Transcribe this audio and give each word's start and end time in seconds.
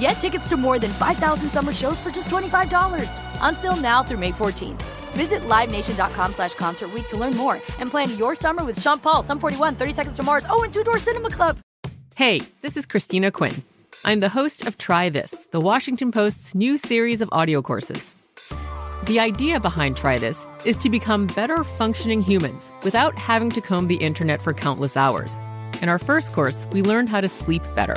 Get 0.00 0.12
tickets 0.12 0.48
to 0.48 0.56
more 0.56 0.78
than 0.78 0.90
5,000 0.92 1.50
summer 1.50 1.74
shows 1.74 2.00
for 2.00 2.08
just 2.08 2.28
$25. 2.28 3.12
Until 3.42 3.76
now 3.76 4.02
through 4.02 4.16
May 4.16 4.32
14th. 4.32 4.80
Visit 5.12 5.40
LiveNation.com 5.40 6.32
slash 6.32 6.54
Concert 6.54 6.90
to 7.08 7.16
learn 7.18 7.36
more 7.36 7.54
and 7.78 7.90
plan 7.90 8.16
your 8.16 8.34
summer 8.34 8.64
with 8.64 8.80
Sean 8.80 8.98
Paul, 8.98 9.22
Sum 9.22 9.38
41, 9.38 9.74
30 9.74 9.92
Seconds 9.92 10.16
to 10.16 10.22
Mars, 10.22 10.46
oh, 10.48 10.62
and 10.62 10.72
Two 10.72 10.84
Door 10.84 10.98
Cinema 10.98 11.28
Club. 11.28 11.58
Hey, 12.16 12.40
this 12.62 12.78
is 12.78 12.86
Christina 12.86 13.30
Quinn. 13.30 13.62
I'm 14.04 14.20
the 14.20 14.30
host 14.30 14.66
of 14.66 14.78
Try 14.78 15.10
This, 15.10 15.46
the 15.50 15.60
Washington 15.60 16.12
Post's 16.12 16.54
new 16.54 16.78
series 16.78 17.20
of 17.20 17.28
audio 17.32 17.60
courses. 17.60 18.14
The 19.04 19.20
idea 19.20 19.60
behind 19.60 19.98
Try 19.98 20.18
This 20.18 20.46
is 20.64 20.78
to 20.78 20.88
become 20.88 21.26
better 21.26 21.62
functioning 21.62 22.22
humans 22.22 22.72
without 22.84 23.18
having 23.18 23.50
to 23.50 23.60
comb 23.60 23.88
the 23.88 23.96
internet 23.96 24.40
for 24.40 24.54
countless 24.54 24.96
hours. 24.96 25.38
In 25.82 25.90
our 25.90 25.98
first 25.98 26.32
course, 26.32 26.66
we 26.72 26.80
learned 26.80 27.10
how 27.10 27.20
to 27.20 27.28
sleep 27.28 27.62
better. 27.74 27.96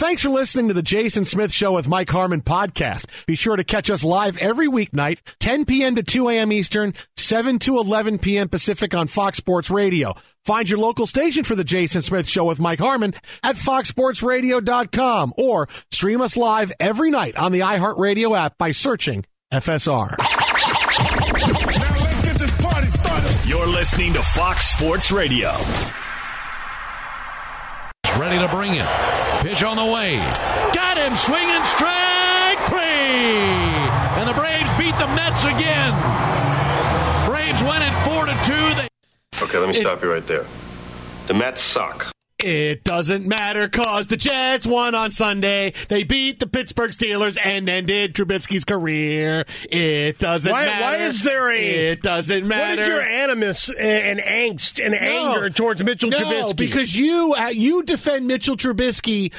Thanks 0.00 0.22
for 0.22 0.30
listening 0.30 0.68
to 0.68 0.74
the 0.74 0.80
Jason 0.80 1.26
Smith 1.26 1.52
Show 1.52 1.72
with 1.72 1.86
Mike 1.86 2.08
Harmon 2.08 2.40
podcast. 2.40 3.04
Be 3.26 3.34
sure 3.34 3.54
to 3.54 3.62
catch 3.62 3.90
us 3.90 4.02
live 4.02 4.38
every 4.38 4.66
weeknight, 4.66 5.18
10 5.40 5.66
p.m. 5.66 5.94
to 5.96 6.02
2 6.02 6.30
a.m. 6.30 6.52
Eastern, 6.52 6.94
7 7.18 7.58
to 7.58 7.76
11 7.76 8.18
p.m. 8.18 8.48
Pacific 8.48 8.94
on 8.94 9.08
Fox 9.08 9.36
Sports 9.36 9.68
Radio. 9.70 10.14
Find 10.46 10.70
your 10.70 10.78
local 10.78 11.06
station 11.06 11.44
for 11.44 11.54
the 11.54 11.64
Jason 11.64 12.00
Smith 12.00 12.26
Show 12.26 12.44
with 12.46 12.58
Mike 12.58 12.78
Harmon 12.78 13.12
at 13.42 13.56
foxsportsradio.com 13.56 15.34
or 15.36 15.68
stream 15.90 16.22
us 16.22 16.34
live 16.34 16.72
every 16.80 17.10
night 17.10 17.36
on 17.36 17.52
the 17.52 17.60
iHeartRadio 17.60 18.34
app 18.34 18.56
by 18.56 18.70
searching 18.70 19.26
FSR. 19.52 20.16
Now 20.18 20.26
let's 22.00 22.22
get 22.22 22.38
this 22.38 22.62
party 22.62 22.86
started. 22.86 23.46
You're 23.46 23.66
listening 23.66 24.14
to 24.14 24.22
Fox 24.22 24.66
Sports 24.66 25.12
Radio. 25.12 25.50
Ready 28.18 28.38
to 28.38 28.48
bring 28.48 28.74
it. 28.74 28.86
Pitch 29.40 29.62
on 29.62 29.76
the 29.76 29.84
way. 29.84 30.16
Got 30.74 30.96
him 30.98 31.14
swinging 31.16 31.64
strike 31.64 32.58
three. 32.68 32.80
And 34.18 34.28
the 34.28 34.34
Braves 34.34 34.68
beat 34.78 34.96
the 34.98 35.06
Mets 35.14 35.44
again. 35.44 35.92
Braves 37.26 37.62
win 37.62 37.82
it 37.82 37.92
four 38.04 38.26
to 38.26 38.34
two. 38.44 38.74
They- 38.74 38.88
okay, 39.44 39.58
let 39.58 39.68
me 39.68 39.74
stop 39.74 40.02
you 40.02 40.12
right 40.12 40.26
there. 40.26 40.44
The 41.28 41.34
Mets 41.34 41.60
suck. 41.62 42.10
It 42.44 42.84
doesn't 42.84 43.26
matter 43.26 43.68
cause 43.68 44.06
the 44.06 44.16
Jets 44.16 44.66
won 44.66 44.94
on 44.94 45.10
Sunday. 45.10 45.72
They 45.88 46.04
beat 46.04 46.38
the 46.40 46.46
Pittsburgh 46.46 46.90
Steelers 46.90 47.38
and 47.44 47.68
ended 47.68 48.14
Trubisky's 48.14 48.64
career. 48.64 49.44
It 49.70 50.18
doesn't 50.18 50.50
why, 50.50 50.66
matter. 50.66 50.84
Why 50.98 51.04
is 51.04 51.22
there 51.22 51.50
a? 51.50 51.58
It 51.60 52.02
doesn't 52.02 52.46
matter. 52.46 52.70
What 52.72 52.78
is 52.80 52.88
your 52.88 53.02
animus 53.02 53.68
and 53.68 54.20
angst 54.20 54.84
and 54.84 54.92
No. 54.92 54.98
anger 55.34 55.50
towards 55.50 55.82
Mitchell 55.82 56.10
no, 56.10 56.18
Trubisky? 56.18 56.56
because 56.56 56.96
you 56.96 57.34
uh, 57.36 57.48
you 57.48 57.82
defend 57.82 58.26
Mitchell 58.26 58.56
Trubisky. 58.56 59.32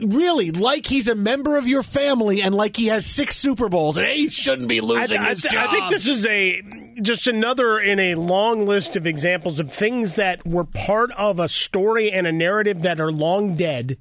Really, 0.00 0.50
like 0.50 0.86
he's 0.86 1.08
a 1.08 1.14
member 1.14 1.56
of 1.56 1.66
your 1.66 1.82
family, 1.82 2.42
and 2.42 2.54
like 2.54 2.76
he 2.76 2.86
has 2.88 3.06
six 3.06 3.36
Super 3.36 3.68
Bowls, 3.68 3.96
and 3.96 4.06
he 4.06 4.28
shouldn't 4.28 4.68
be 4.68 4.80
losing 4.80 5.18
I- 5.18 5.30
his 5.30 5.44
I 5.46 5.48
job. 5.48 5.70
think 5.70 5.90
this 5.90 6.06
is 6.08 6.26
a 6.26 6.62
just 7.02 7.28
another 7.28 7.78
in 7.78 7.98
a 8.00 8.14
long 8.14 8.66
list 8.66 8.96
of 8.96 9.06
examples 9.06 9.60
of 9.60 9.72
things 9.72 10.14
that 10.14 10.46
were 10.46 10.64
part 10.64 11.10
of 11.12 11.38
a 11.38 11.48
story 11.48 12.10
and 12.10 12.26
a 12.26 12.32
narrative 12.32 12.82
that 12.82 13.00
are 13.00 13.12
long 13.12 13.54
dead 13.54 13.98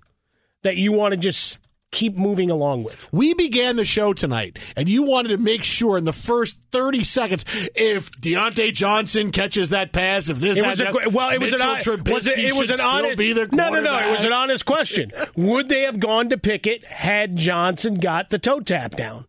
that 0.63 0.77
you 0.77 0.91
want 0.93 1.13
to 1.13 1.19
just 1.19 1.57
keep 1.95 2.15
moving 2.17 2.51
along 2.51 2.83
with. 2.83 3.09
We 3.11 3.33
began 3.33 3.75
the 3.77 3.85
show 3.85 4.13
tonight, 4.13 4.59
and 4.75 4.87
you 4.87 5.03
wanted 5.03 5.29
to 5.29 5.37
make 5.37 5.63
sure 5.63 5.97
in 5.97 6.03
the 6.03 6.13
first 6.13 6.57
30 6.71 7.03
seconds 7.03 7.45
if 7.73 8.11
Diontae 8.11 8.73
Johnson 8.73 9.31
catches 9.31 9.69
that 9.69 9.91
pass, 9.91 10.29
if 10.29 10.37
this 10.37 10.57
It 10.59 10.65
was 10.67 10.79
a, 10.79 10.85
happens, 10.85 11.13
well, 11.13 11.29
it 11.31 11.39
was 11.39 11.53
an, 11.53 11.59
Mitchell 11.59 11.95
hon- 11.95 12.03
Trubisky 12.03 12.13
was 12.13 12.27
it, 12.27 12.39
it 12.39 12.53
was 12.53 12.69
an 12.69 12.79
honest. 12.81 13.19
no, 13.53 13.69
no, 13.69 13.81
no. 13.81 13.97
It 13.97 14.11
was 14.11 14.25
an 14.25 14.33
honest 14.33 14.65
question. 14.65 15.11
Would 15.35 15.69
they 15.69 15.81
have 15.81 15.99
gone 15.99 16.29
to 16.29 16.37
Pickett 16.37 16.83
had 16.85 17.35
Johnson 17.37 17.95
got 17.95 18.29
the 18.29 18.37
toe 18.37 18.59
tap 18.59 18.95
down? 18.95 19.25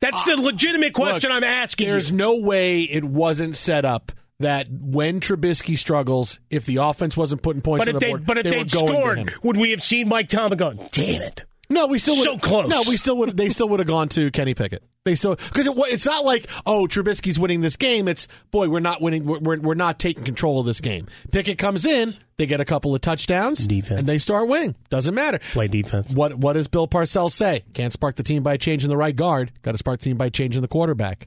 That's 0.00 0.24
the 0.24 0.36
legitimate 0.36 0.94
question 0.94 1.30
Uh, 1.30 1.36
Look, 1.36 1.44
I'm 1.44 1.50
asking. 1.50 1.88
There's 1.88 2.10
you. 2.10 2.16
no 2.16 2.36
way 2.36 2.82
it 2.82 3.04
wasn't 3.04 3.56
set 3.56 3.84
up 3.84 4.12
that 4.40 4.66
when 4.70 5.20
Trubisky 5.20 5.78
struggles, 5.78 6.40
if 6.50 6.66
the 6.66 6.76
offense 6.76 7.16
wasn't 7.16 7.42
putting 7.42 7.62
points 7.62 7.86
but 7.86 7.94
on 7.94 7.94
the 7.94 8.00
they 8.00 8.08
board, 8.08 8.26
but 8.26 8.38
if 8.38 8.44
they 8.44 8.64
going 8.64 8.66
scored, 8.66 9.34
would 9.44 9.56
we 9.56 9.70
have 9.70 9.82
seen 9.82 10.08
Mike 10.08 10.28
Tomlin 10.28 10.58
going? 10.58 10.88
Damn 10.90 11.22
it! 11.22 11.44
No, 11.72 11.86
we 11.86 11.98
still 11.98 12.16
would 12.16 12.24
So 12.24 12.38
close. 12.38 12.68
No, 12.68 12.82
we 12.88 12.96
still 12.96 13.16
would. 13.18 13.36
They 13.36 13.48
still 13.48 13.68
would 13.70 13.80
have 13.80 13.86
gone 13.86 14.08
to 14.10 14.30
Kenny 14.30 14.54
Pickett. 14.54 14.82
They 15.04 15.14
still 15.16 15.34
because 15.34 15.66
it, 15.66 15.74
it's 15.76 16.06
not 16.06 16.24
like 16.24 16.48
oh 16.64 16.86
Trubisky's 16.86 17.38
winning 17.38 17.60
this 17.60 17.76
game. 17.76 18.06
It's 18.06 18.28
boy 18.52 18.68
we're 18.68 18.78
not 18.80 19.00
winning. 19.02 19.24
We're, 19.24 19.38
we're 19.40 19.60
we're 19.60 19.74
not 19.74 19.98
taking 19.98 20.22
control 20.24 20.60
of 20.60 20.66
this 20.66 20.80
game. 20.80 21.06
Pickett 21.32 21.58
comes 21.58 21.84
in, 21.84 22.16
they 22.36 22.46
get 22.46 22.60
a 22.60 22.64
couple 22.64 22.94
of 22.94 23.00
touchdowns, 23.00 23.66
Defense. 23.66 23.98
and 23.98 24.06
they 24.08 24.18
start 24.18 24.46
winning. 24.48 24.76
Doesn't 24.90 25.14
matter. 25.14 25.40
Play 25.52 25.66
defense. 25.68 26.12
What 26.14 26.34
what 26.36 26.52
does 26.52 26.68
Bill 26.68 26.86
Parcells 26.86 27.32
say? 27.32 27.64
Can't 27.74 27.92
spark 27.92 28.14
the 28.14 28.22
team 28.22 28.42
by 28.44 28.56
changing 28.56 28.88
the 28.88 28.96
right 28.96 29.16
guard. 29.16 29.50
Got 29.62 29.72
to 29.72 29.78
spark 29.78 29.98
the 29.98 30.04
team 30.04 30.16
by 30.16 30.28
changing 30.28 30.62
the 30.62 30.68
quarterback. 30.68 31.26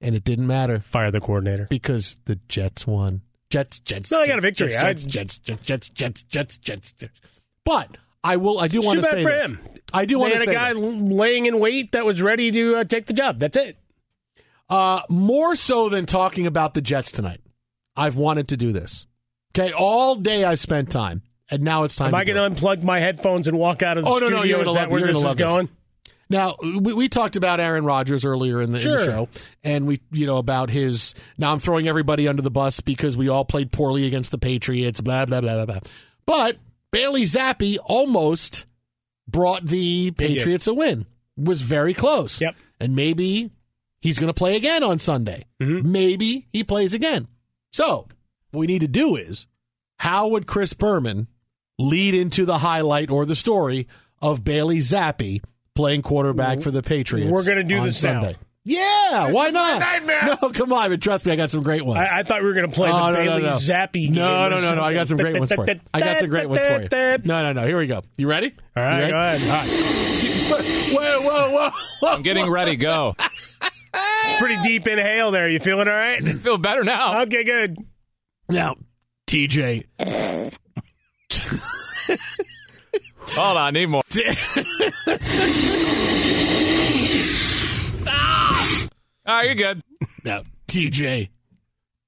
And 0.00 0.14
it 0.14 0.24
didn't 0.24 0.46
matter 0.46 0.80
Fire 0.80 1.10
the 1.10 1.20
coordinator. 1.20 1.66
because 1.70 2.18
the 2.26 2.38
Jets 2.48 2.86
won. 2.86 3.22
Jets, 3.50 3.80
Jets. 3.80 4.10
No, 4.10 4.20
they 4.20 4.26
got 4.26 4.38
a 4.38 4.42
victory. 4.42 4.68
Jets, 4.70 4.82
I- 4.82 4.92
Jets, 4.92 5.04
Jets, 5.06 5.38
Jets, 5.38 5.62
Jets, 5.62 5.88
Jets, 5.90 6.22
Jets, 6.24 6.58
Jets, 6.58 6.92
Jets. 6.92 7.12
But 7.64 7.96
I 8.24 8.36
will. 8.36 8.58
I 8.58 8.66
do 8.68 8.80
want 8.80 8.96
too 8.96 9.02
to 9.02 9.06
bad 9.06 9.10
say 9.12 9.22
for 9.22 9.30
this. 9.30 9.44
him. 9.50 9.58
I 9.92 10.04
do 10.06 10.18
want 10.18 10.32
to 10.32 10.38
had 10.38 10.46
say 10.46 10.52
a 10.52 10.54
guy 10.56 10.72
this. 10.72 10.80
laying 10.82 11.46
in 11.46 11.60
wait 11.60 11.92
that 11.92 12.04
was 12.04 12.20
ready 12.22 12.50
to 12.50 12.76
uh, 12.76 12.84
take 12.84 13.06
the 13.06 13.12
job. 13.12 13.38
That's 13.38 13.56
it. 13.56 13.76
Uh, 14.68 15.02
more 15.10 15.54
so 15.54 15.88
than 15.88 16.06
talking 16.06 16.46
about 16.46 16.74
the 16.74 16.80
Jets 16.80 17.12
tonight, 17.12 17.40
I've 17.94 18.16
wanted 18.16 18.48
to 18.48 18.56
do 18.56 18.72
this. 18.72 19.06
Okay, 19.56 19.72
all 19.72 20.16
day 20.16 20.42
I've 20.42 20.58
spent 20.58 20.90
time, 20.90 21.22
and 21.50 21.62
now 21.62 21.84
it's 21.84 21.94
time. 21.94 22.06
Am 22.06 22.12
to 22.12 22.16
I 22.16 22.24
going 22.24 22.54
to 22.54 22.60
unplug 22.60 22.82
my 22.82 22.98
headphones 22.98 23.46
and 23.46 23.58
walk 23.58 23.82
out 23.82 23.98
of 23.98 24.04
the 24.04 24.10
Oh 24.10 24.14
no, 24.14 24.26
studio? 24.26 24.36
no, 24.38 24.42
you're 24.44 24.64
gonna 24.64 24.72
love, 24.72 24.90
where 24.90 25.00
you're 25.00 25.08
this 25.08 25.16
is 25.18 25.22
love 25.22 25.36
this. 25.36 25.68
Now 26.30 26.56
we, 26.62 26.94
we 26.94 27.08
talked 27.10 27.36
about 27.36 27.60
Aaron 27.60 27.84
Rodgers 27.84 28.24
earlier 28.24 28.62
in 28.62 28.72
the, 28.72 28.80
in 28.80 28.90
the 28.96 29.04
show, 29.04 29.28
and 29.62 29.86
we 29.86 30.00
you 30.10 30.26
know 30.26 30.38
about 30.38 30.70
his. 30.70 31.14
Now 31.36 31.52
I'm 31.52 31.58
throwing 31.58 31.86
everybody 31.86 32.26
under 32.26 32.40
the 32.42 32.50
bus 32.50 32.80
because 32.80 33.16
we 33.16 33.28
all 33.28 33.44
played 33.44 33.70
poorly 33.70 34.06
against 34.06 34.30
the 34.30 34.38
Patriots. 34.38 35.02
Blah 35.02 35.26
blah 35.26 35.42
blah 35.42 35.64
blah 35.64 35.66
blah. 35.66 35.90
But 36.24 36.56
Bailey 36.94 37.22
Zappe 37.22 37.76
almost 37.84 38.66
brought 39.26 39.66
the 39.66 40.12
Patriots 40.12 40.68
a 40.68 40.74
win. 40.74 41.06
Was 41.36 41.60
very 41.60 41.92
close. 41.92 42.40
Yep. 42.40 42.54
And 42.78 42.94
maybe 42.94 43.50
he's 44.00 44.20
going 44.20 44.28
to 44.28 44.34
play 44.34 44.54
again 44.54 44.84
on 44.84 45.00
Sunday. 45.00 45.44
Mm-hmm. 45.60 45.90
Maybe 45.90 46.46
he 46.52 46.62
plays 46.62 46.94
again. 46.94 47.26
So, 47.72 48.06
what 48.52 48.60
we 48.60 48.68
need 48.68 48.82
to 48.82 48.88
do 48.88 49.16
is 49.16 49.48
how 49.98 50.28
would 50.28 50.46
Chris 50.46 50.72
Berman 50.72 51.26
lead 51.80 52.14
into 52.14 52.44
the 52.44 52.58
highlight 52.58 53.10
or 53.10 53.26
the 53.26 53.34
story 53.34 53.88
of 54.22 54.44
Bailey 54.44 54.78
Zappe 54.78 55.42
playing 55.74 56.02
quarterback 56.02 56.62
for 56.62 56.70
the 56.70 56.82
Patriots? 56.82 57.32
We're 57.32 57.44
gonna 57.44 57.64
do 57.64 57.78
on 57.78 57.86
this 57.86 58.04
now. 58.04 58.34
Sunday. 58.66 58.80
Yeah, 58.80 59.30
why 59.30 59.48
is 59.48 59.54
my 59.54 59.60
not? 59.60 59.80
nightmare. 59.80 60.36
No, 60.42 60.50
come 60.50 60.72
on, 60.72 60.88
but 60.90 61.00
trust 61.02 61.26
me, 61.26 61.32
I 61.32 61.36
got 61.36 61.50
some 61.50 61.62
great 61.62 61.84
ones. 61.84 62.08
I, 62.10 62.20
I 62.20 62.22
thought 62.22 62.40
we 62.40 62.46
were 62.48 62.54
going 62.54 62.68
to 62.68 62.74
play 62.74 62.90
Oh, 62.90 62.96
the 62.96 63.12
no, 63.12 63.14
Bailey 63.14 63.42
no, 63.42 63.48
no. 63.50 63.56
Zappe. 63.56 64.08
No, 64.10 64.48
game 64.48 64.50
no, 64.50 64.60
no, 64.60 64.74
no. 64.76 64.82
I 64.82 64.94
got 64.94 65.06
some 65.08 65.18
great 65.18 65.38
ones 65.38 65.52
for 65.52 65.66
you. 65.66 65.80
I 65.92 66.00
got 66.00 66.18
some 66.18 66.30
great 66.30 66.48
ones 66.48 66.64
for 66.64 66.80
you. 66.82 66.88
No, 67.24 67.42
no, 67.42 67.52
no. 67.52 67.66
Here 67.66 67.78
we 67.78 67.86
go. 67.86 68.02
You 68.16 68.26
ready? 68.28 68.54
All 68.76 68.82
right, 68.82 69.00
ready? 69.00 69.12
go 69.12 69.18
ahead. 69.18 69.42
All 69.42 69.48
right. 69.48 69.68
Whoa, 70.94 71.20
whoa, 71.22 71.50
whoa, 71.50 71.70
whoa. 72.00 72.08
I'm 72.12 72.22
getting 72.22 72.50
ready. 72.50 72.76
Go. 72.76 73.14
Pretty 74.38 74.56
deep 74.62 74.86
inhale 74.86 75.30
there. 75.30 75.48
You 75.48 75.58
feeling 75.60 75.86
all 75.88 75.94
right? 75.94 76.24
I 76.24 76.32
feel 76.34 76.58
better 76.58 76.84
now. 76.84 77.20
Okay, 77.22 77.44
good. 77.44 77.76
Now, 78.48 78.76
TJ. 79.26 79.84
Hold 83.36 83.56
on, 83.56 83.66
I 83.66 83.70
need 83.70 83.86
more. 83.86 84.02
All 89.26 89.34
right, 89.36 89.46
you're 89.46 89.54
good. 89.54 89.82
Now, 90.24 90.42
TJ, 90.68 91.30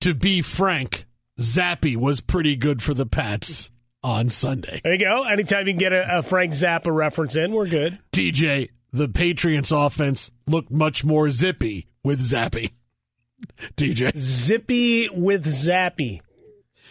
to 0.02 0.14
be 0.14 0.42
frank, 0.42 1.06
Zappe 1.40 1.96
was 1.96 2.20
pretty 2.20 2.56
good 2.56 2.82
for 2.82 2.92
the 2.92 3.06
Pats 3.06 3.70
on 4.02 4.28
Sunday. 4.28 4.80
There 4.84 4.92
you 4.92 5.04
go. 5.04 5.22
Anytime 5.24 5.66
you 5.66 5.72
can 5.72 5.78
get 5.78 5.92
a, 5.92 6.18
a 6.18 6.22
Frank 6.22 6.52
Zappa 6.52 6.94
reference 6.94 7.34
in, 7.34 7.52
we're 7.52 7.68
good. 7.68 7.98
TJ, 8.12 8.70
the 8.92 9.08
Patriots 9.08 9.72
offense 9.72 10.30
looked 10.46 10.70
much 10.70 11.04
more 11.04 11.30
zippy 11.30 11.88
with 12.04 12.20
Zappy. 12.20 12.70
TJ. 13.76 14.16
Zippy 14.18 15.08
with 15.08 15.46
Zappy. 15.46 16.20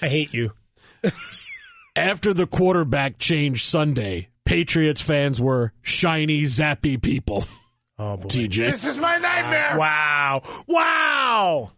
I 0.02 0.10
hate 0.10 0.34
you. 0.34 0.52
After 1.96 2.34
the 2.34 2.48
quarterback 2.48 3.20
change 3.20 3.64
Sunday, 3.64 4.30
Patriots 4.44 5.02
fans 5.02 5.40
were 5.40 5.72
shiny, 5.82 6.44
zappy 6.44 7.02
people. 7.02 7.46
Oh, 7.98 8.18
boy. 8.18 8.28
TJ. 8.28 8.72
This 8.72 8.86
is 8.86 9.00
my 9.00 9.18
nightmare. 9.18 9.78
Wow. 9.78 10.42
Wow. 10.68 11.72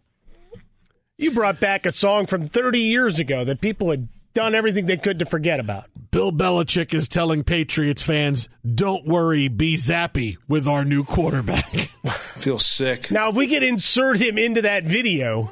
You 1.16 1.32
brought 1.32 1.60
back 1.60 1.86
a 1.86 1.92
song 1.92 2.26
from 2.26 2.48
30 2.48 2.80
years 2.80 3.18
ago 3.18 3.44
that 3.44 3.60
people 3.60 3.90
had 3.90 4.08
done 4.34 4.54
everything 4.54 4.86
they 4.86 4.96
could 4.96 5.18
to 5.18 5.26
forget 5.26 5.58
about. 5.58 5.86
Bill 6.10 6.32
Belichick 6.32 6.94
is 6.94 7.08
telling 7.08 7.44
Patriots 7.44 8.02
fans, 8.02 8.48
don't 8.74 9.04
worry, 9.04 9.48
be 9.48 9.74
zappy 9.74 10.36
with 10.48 10.66
our 10.68 10.84
new 10.84 11.04
quarterback. 11.04 11.66
feel 12.36 12.58
sick. 12.58 13.10
Now, 13.10 13.30
if 13.30 13.34
we 13.34 13.48
could 13.48 13.62
insert 13.62 14.20
him 14.20 14.38
into 14.38 14.62
that 14.62 14.84
video, 14.84 15.50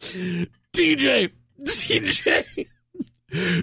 TJ, 0.00 1.30
TJ. 1.60 2.66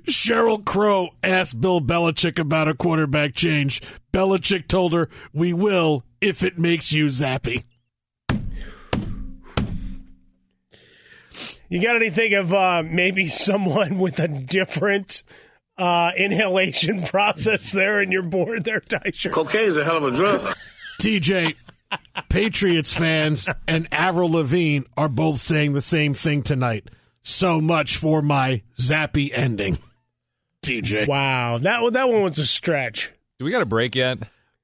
Sheryl 0.05 0.63
Crow 0.63 1.09
asked 1.23 1.59
Bill 1.59 1.81
Belichick 1.81 2.39
about 2.39 2.67
a 2.67 2.73
quarterback 2.73 3.33
change. 3.35 3.81
Belichick 4.11 4.67
told 4.67 4.93
her, 4.93 5.09
We 5.33 5.53
will 5.53 6.03
if 6.21 6.43
it 6.43 6.57
makes 6.57 6.91
you 6.91 7.07
zappy. 7.07 7.63
you 11.73 11.81
got 11.81 11.95
anything 11.95 12.35
of 12.35 12.53
uh, 12.53 12.83
maybe 12.85 13.25
someone 13.25 13.97
with 13.97 14.19
a 14.19 14.27
different 14.27 15.23
uh, 15.75 16.11
inhalation 16.15 17.01
process 17.07 17.71
there 17.71 17.99
in 17.99 18.11
your 18.11 18.21
board 18.21 18.63
there, 18.63 18.79
Tysher? 18.79 19.31
Cocaine 19.31 19.61
is 19.61 19.77
a 19.77 19.83
hell 19.83 19.97
of 19.97 20.13
a 20.13 20.15
drug. 20.15 20.55
TJ, 21.01 21.55
Patriots 22.29 22.93
fans 22.93 23.49
and 23.67 23.87
Avril 23.91 24.29
Lavigne 24.29 24.83
are 24.95 25.09
both 25.09 25.39
saying 25.39 25.73
the 25.73 25.81
same 25.81 26.13
thing 26.13 26.43
tonight. 26.43 26.87
So 27.23 27.59
much 27.61 27.97
for 27.97 28.21
my 28.21 28.61
zappy 28.77 29.31
ending. 29.33 29.77
TJ. 30.63 31.07
Wow, 31.07 31.57
that 31.57 31.81
one, 31.81 31.93
that 31.93 32.07
one 32.07 32.23
was 32.23 32.39
a 32.39 32.45
stretch. 32.45 33.11
Do 33.39 33.45
we 33.45 33.51
got 33.51 33.61
a 33.61 33.65
break 33.65 33.95
yet? 33.95 34.19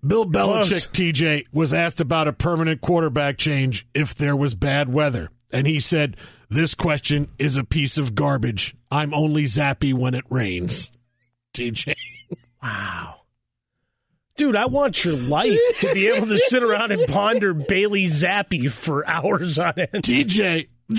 Bill 0.06 0.26
Belichick, 0.26 0.70
Close. 0.70 0.88
TJ, 0.88 1.46
was 1.52 1.74
asked 1.74 2.00
about 2.00 2.28
a 2.30 2.34
permanent 2.34 2.80
quarterback 2.80 3.38
change 3.38 3.86
if 3.94 4.16
there 4.16 4.36
was 4.36 4.56
bad 4.56 4.94
weather. 4.94 5.30
And 5.52 5.68
he 5.68 5.80
said, 5.80 6.16
This 6.50 6.74
question 6.76 7.28
is 7.38 7.58
a 7.58 7.64
piece 7.64 7.98
of 7.98 8.16
garbage. 8.16 8.76
I'm 8.92 9.14
only 9.14 9.44
zappy 9.44 9.94
when 9.94 10.14
it 10.14 10.24
rains. 10.30 10.92
TJ. 11.54 11.96
Wow. 12.64 13.16
Dude, 14.38 14.56
I 14.56 14.68
want 14.68 15.04
your 15.04 15.18
life 15.18 15.60
to 15.82 15.94
be 15.94 16.08
able 16.08 16.28
to 16.28 16.38
sit 16.38 16.64
around 16.64 16.92
and 16.92 17.06
ponder 17.08 17.54
Bailey 17.54 18.06
Zappe 18.06 18.72
for 18.72 19.06
hours 19.06 19.60
on 19.60 19.74
end. 19.76 20.04
TJ. 20.04 20.68
In 20.90 20.96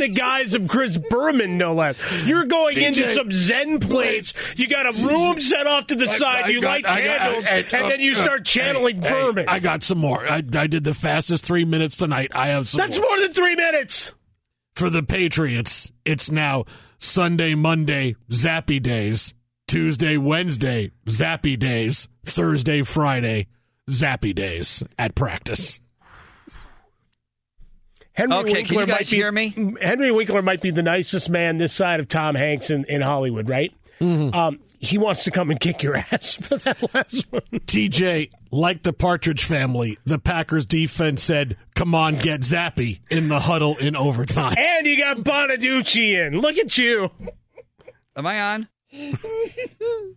the 0.00 0.12
guise 0.14 0.54
of 0.54 0.68
Chris 0.68 0.96
Berman, 0.96 1.58
no 1.58 1.74
less. 1.74 1.98
You're 2.24 2.44
going 2.44 2.76
TJ. 2.76 2.86
into 2.86 3.14
some 3.14 3.30
Zen 3.32 3.80
place. 3.80 4.32
You 4.56 4.68
got 4.68 4.86
a 4.86 5.06
room 5.06 5.40
set 5.40 5.66
off 5.66 5.88
to 5.88 5.96
the 5.96 6.06
side. 6.06 6.44
I 6.44 6.48
you 6.48 6.60
got- 6.60 6.82
light 6.84 6.86
I 6.88 7.04
got- 7.04 7.18
candles, 7.18 7.44
I- 7.46 7.76
and 7.76 7.90
then 7.90 8.00
you 8.00 8.12
uh, 8.12 8.22
start 8.22 8.44
channeling 8.44 9.02
hey, 9.02 9.08
hey, 9.08 9.22
Berman. 9.22 9.44
I 9.48 9.58
got 9.58 9.82
some 9.82 9.98
more. 9.98 10.24
I, 10.24 10.36
I 10.54 10.66
did 10.68 10.84
the 10.84 10.94
fastest 10.94 11.44
three 11.44 11.64
minutes 11.64 11.96
tonight. 11.96 12.30
I 12.34 12.48
have 12.48 12.68
some 12.68 12.78
That's 12.78 12.98
more. 13.00 13.08
more 13.08 13.18
than 13.20 13.32
three 13.32 13.56
minutes. 13.56 14.12
For 14.76 14.88
the 14.88 15.02
Patriots, 15.02 15.90
it's 16.04 16.30
now 16.30 16.64
Sunday, 16.98 17.56
Monday, 17.56 18.14
Zappy 18.30 18.80
days. 18.80 19.34
Tuesday, 19.66 20.16
Wednesday, 20.16 20.92
Zappy 21.06 21.58
days. 21.58 22.08
Thursday, 22.24 22.82
Friday, 22.82 23.48
Zappy 23.90 24.32
days 24.34 24.84
at 24.96 25.16
practice. 25.16 25.80
Henry 28.18 28.36
Okay, 28.36 28.62
can 28.64 28.72
you 28.72 28.78
Winkler 28.78 28.86
guys 28.86 28.88
might 28.88 29.10
be, 29.10 29.16
hear 29.16 29.30
me? 29.30 29.76
Henry 29.80 30.10
Winkler 30.10 30.42
might 30.42 30.60
be 30.60 30.72
the 30.72 30.82
nicest 30.82 31.30
man 31.30 31.58
this 31.58 31.72
side 31.72 32.00
of 32.00 32.08
Tom 32.08 32.34
Hanks 32.34 32.68
in, 32.68 32.84
in 32.86 33.00
Hollywood, 33.00 33.48
right? 33.48 33.72
Mm-hmm. 34.00 34.36
Um, 34.36 34.58
he 34.80 34.98
wants 34.98 35.22
to 35.22 35.30
come 35.30 35.50
and 35.50 35.60
kick 35.60 35.84
your 35.84 35.96
ass 36.10 36.34
for 36.34 36.56
that 36.56 36.92
last 36.92 37.30
one. 37.30 37.42
TJ, 37.52 38.32
like 38.50 38.82
the 38.82 38.92
Partridge 38.92 39.44
family, 39.44 39.98
the 40.04 40.18
Packers 40.18 40.66
defense 40.66 41.22
said, 41.22 41.56
come 41.76 41.94
on, 41.94 42.16
get 42.16 42.40
Zappy 42.40 42.98
in 43.08 43.28
the 43.28 43.38
huddle 43.38 43.76
in 43.76 43.94
overtime. 43.94 44.56
And 44.58 44.84
you 44.84 44.98
got 44.98 45.18
Bonaduce 45.18 45.94
in. 45.94 46.40
Look 46.40 46.58
at 46.58 46.76
you. 46.76 47.10
Am 48.16 48.26
I 48.26 48.40
on? 48.40 48.68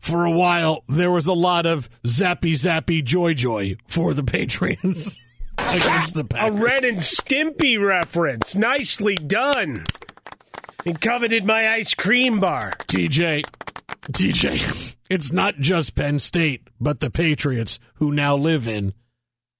For 0.00 0.26
a 0.26 0.30
while, 0.30 0.84
there 0.86 1.10
was 1.10 1.26
a 1.26 1.32
lot 1.32 1.64
of 1.64 1.88
zappy, 2.02 2.52
zappy, 2.52 3.02
joy, 3.02 3.34
joy 3.34 3.76
for 3.86 4.14
the 4.14 4.22
Patriots 4.22 5.18
against 5.58 6.14
the 6.14 6.20
A 6.20 6.24
Packers. 6.24 6.60
Ren 6.60 6.84
and 6.84 6.96
Stimpy 6.98 7.82
reference. 7.82 8.54
Nicely 8.54 9.14
done. 9.14 9.84
He 10.84 10.92
coveted 10.94 11.44
my 11.44 11.68
ice 11.68 11.94
cream 11.94 12.40
bar. 12.40 12.72
TJ, 12.88 13.44
TJ, 14.12 14.96
it's 15.10 15.32
not 15.32 15.58
just 15.58 15.94
Penn 15.94 16.18
State, 16.18 16.68
but 16.80 17.00
the 17.00 17.10
Patriots 17.10 17.78
who 17.94 18.12
now 18.12 18.36
live 18.36 18.66
in 18.66 18.94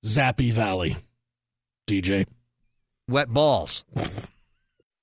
Zappy 0.05 0.52
Valley. 0.52 0.97
DJ. 1.88 2.26
Wet 3.09 3.28
balls. 3.28 3.85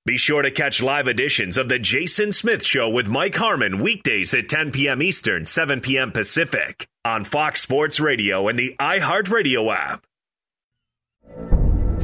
Be 0.05 0.17
sure 0.17 0.43
to 0.43 0.51
catch 0.51 0.83
live 0.83 1.07
editions 1.07 1.57
of 1.57 1.67
The 1.67 1.79
Jason 1.79 2.31
Smith 2.31 2.63
Show 2.63 2.87
with 2.89 3.09
Mike 3.09 3.33
Harmon 3.35 3.79
weekdays 3.79 4.35
at 4.35 4.47
10 4.47 4.71
p.m. 4.71 5.01
Eastern, 5.01 5.45
7 5.47 5.81
p.m. 5.81 6.11
Pacific 6.11 6.87
on 7.03 7.23
Fox 7.23 7.61
Sports 7.61 7.99
Radio 7.99 8.47
and 8.47 8.57
the 8.57 8.75
iHeartRadio 8.79 9.75
app. 9.75 10.05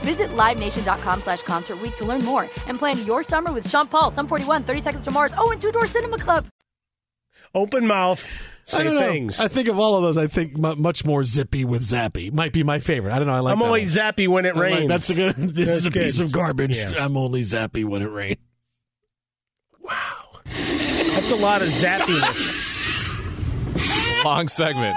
Visit 0.00 0.30
LiveNation.com 0.30 1.20
slash 1.22 1.42
Concert 1.42 1.80
Week 1.82 1.94
to 1.96 2.04
learn 2.04 2.24
more 2.24 2.48
and 2.68 2.78
plan 2.78 2.98
your 3.06 3.22
summer 3.24 3.52
with 3.52 3.68
Sean 3.68 3.86
Paul, 3.86 4.10
Sum 4.10 4.26
41, 4.26 4.62
30 4.64 4.80
Seconds 4.80 5.04
to 5.04 5.10
Mars, 5.10 5.32
oh, 5.36 5.50
and 5.50 5.60
Two 5.60 5.72
Door 5.72 5.86
Cinema 5.86 6.18
Club. 6.18 6.46
Open 7.54 7.86
mouth. 7.86 8.24
Say 8.64 8.78
I 8.78 8.82
don't 8.84 8.94
know. 8.96 9.00
things. 9.00 9.38
I 9.40 9.46
think 9.48 9.68
of 9.68 9.78
all 9.78 9.94
of 9.96 10.02
those, 10.02 10.18
I 10.18 10.26
think 10.26 10.58
mu 10.58 10.74
much 10.74 11.04
more 11.04 11.22
zippy 11.22 11.64
with 11.64 11.82
Zappy 11.82 12.32
might 12.32 12.52
be 12.52 12.64
my 12.64 12.80
favorite. 12.80 13.12
I 13.12 13.18
don't 13.18 13.28
know. 13.28 13.34
I 13.34 13.38
like. 13.38 13.52
I'm 13.52 13.60
that 13.60 13.64
only 13.66 13.82
one. 13.82 13.88
zappy 13.90 14.26
when 14.28 14.44
it 14.44 14.56
I 14.56 14.58
like- 14.58 14.72
rains. 14.72 14.88
that's 14.88 15.08
a 15.10 15.14
good. 15.14 15.36
This 15.38 15.52
That's 15.54 15.68
is 15.70 15.86
a 15.86 15.90
good. 15.90 16.02
piece 16.02 16.18
of 16.20 16.32
garbage. 16.32 16.76
Yeah. 16.76 16.92
I'm 17.04 17.16
only 17.16 17.42
zappy 17.42 17.84
when 17.84 18.02
it 18.02 18.10
rains. 18.10 18.38
Wow, 19.80 20.40
that's 20.44 21.30
a 21.30 21.36
lot 21.36 21.62
of 21.62 21.68
zappiness. 21.68 22.64
Long 24.24 24.48
segment. 24.48 24.96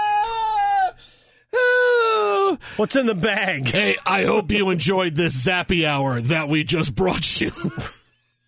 What's 2.76 2.96
in 2.96 3.06
the 3.06 3.14
bag? 3.14 3.68
Hey, 3.68 3.96
I 4.06 4.24
hope 4.24 4.50
you 4.50 4.70
enjoyed 4.70 5.14
this 5.14 5.46
zappy 5.46 5.84
hour 5.86 6.20
that 6.20 6.48
we 6.48 6.64
just 6.64 6.94
brought 6.94 7.40
you. 7.40 7.52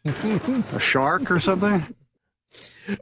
A 0.04 0.78
shark 0.80 1.30
or 1.30 1.38
something? 1.40 1.94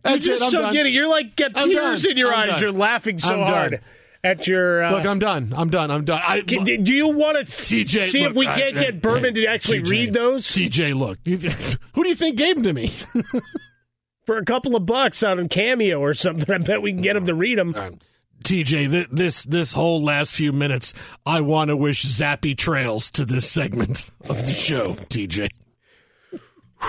That's 0.02 0.26
You're 0.26 0.37
it. 0.37 0.38
just 0.40 0.42
I'm 0.42 0.50
so 0.50 0.59
done. 0.59 0.73
giddy. 0.75 0.90
You're 0.90 1.09
like 1.09 1.35
got 1.37 1.52
I'm 1.54 1.69
tears 1.71 2.02
done. 2.02 2.11
in 2.12 2.16
your 2.19 2.35
I'm 2.35 2.40
eyes. 2.45 2.49
done. 2.50 2.61
You're 2.61 2.73
laughing 2.73 3.19
so 3.19 3.33
I'm 3.33 3.38
done. 3.40 3.49
hard 3.49 3.80
at 4.23 4.47
your. 4.47 4.83
Uh, 4.85 4.90
Look, 4.92 5.07
I'm 5.07 5.19
done. 5.19 5.54
I'm 5.57 5.71
done. 5.71 5.90
I'm 5.90 6.04
done. 6.04 6.21
I, 6.23 6.42
Can- 6.42 6.64
do 6.64 6.95
you 6.95 7.09
want 7.09 7.38
to 7.38 7.45
TJ, 7.50 8.11
see 8.11 8.21
look, 8.23 8.30
if 8.33 8.37
we 8.37 8.47
I- 8.47 8.59
can't 8.61 8.76
I- 8.76 8.80
get 8.85 9.00
Berman 9.00 9.35
hey, 9.35 9.42
to 9.42 9.47
actually 9.47 9.80
TJ, 9.80 9.90
read 9.90 10.12
those 10.12 10.45
CJ, 10.47 10.95
look. 10.95 11.19
Who 11.95 12.02
do 12.02 12.09
you 12.11 12.14
think 12.14 12.37
gave 12.37 12.57
them 12.57 12.64
to 12.64 12.73
me? 12.75 12.88
for 14.26 14.37
a 14.37 14.45
couple 14.45 14.76
of 14.76 14.85
bucks 14.85 15.23
out 15.23 15.38
on 15.38 15.49
Cameo 15.49 15.99
or 15.99 16.12
something? 16.12 16.54
I 16.54 16.59
bet 16.59 16.83
we 16.83 16.92
can 16.92 17.00
get 17.00 17.16
him 17.16 17.25
to 17.26 17.35
read 17.35 17.57
them. 17.59 17.75
TJ, 18.44 18.90
th- 18.90 19.09
this 19.11 19.44
this 19.44 19.73
whole 19.73 20.02
last 20.02 20.32
few 20.32 20.52
minutes, 20.52 20.94
I 21.26 21.40
want 21.40 21.68
to 21.70 21.76
wish 21.76 22.04
zappy 22.04 22.56
trails 22.56 23.11
to 23.12 23.25
this 23.25 23.50
segment 23.50 24.11
of 24.28 24.47
the 24.47 24.52
show. 24.52 24.94
TJ. 24.94 25.49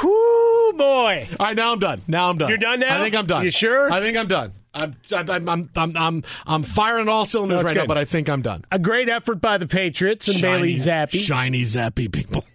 Whoo, 0.03 0.73
boy! 0.77 1.27
All 1.39 1.47
right, 1.47 1.55
now 1.55 1.73
I'm 1.73 1.79
done. 1.79 2.01
Now 2.07 2.29
I'm 2.29 2.37
done. 2.37 2.47
You're 2.49 2.57
done 2.57 2.79
now? 2.79 2.99
I 2.99 3.03
think 3.03 3.13
I'm 3.15 3.25
done. 3.25 3.43
You 3.43 3.51
sure? 3.51 3.91
I 3.91 3.99
think 3.99 4.15
I'm 4.15 4.27
done. 4.27 4.53
I'm 4.73 4.95
I'm 5.11 5.49
I'm 5.49 5.69
I'm 5.75 5.97
I'm, 5.97 6.23
I'm 6.47 6.63
firing 6.63 7.09
all 7.09 7.25
cylinders 7.25 7.57
That's 7.57 7.65
right 7.65 7.75
now, 7.81 7.85
but 7.87 7.97
I 7.97 8.05
think 8.05 8.29
I'm 8.29 8.41
done. 8.41 8.63
A 8.71 8.79
great 8.79 9.09
effort 9.09 9.41
by 9.41 9.57
the 9.57 9.67
Patriots 9.67 10.29
and 10.29 10.41
Bailey 10.41 10.75
Zappe 10.77 11.11
shiny 11.19 11.63
zappy 11.63 12.11
people. 12.11 12.45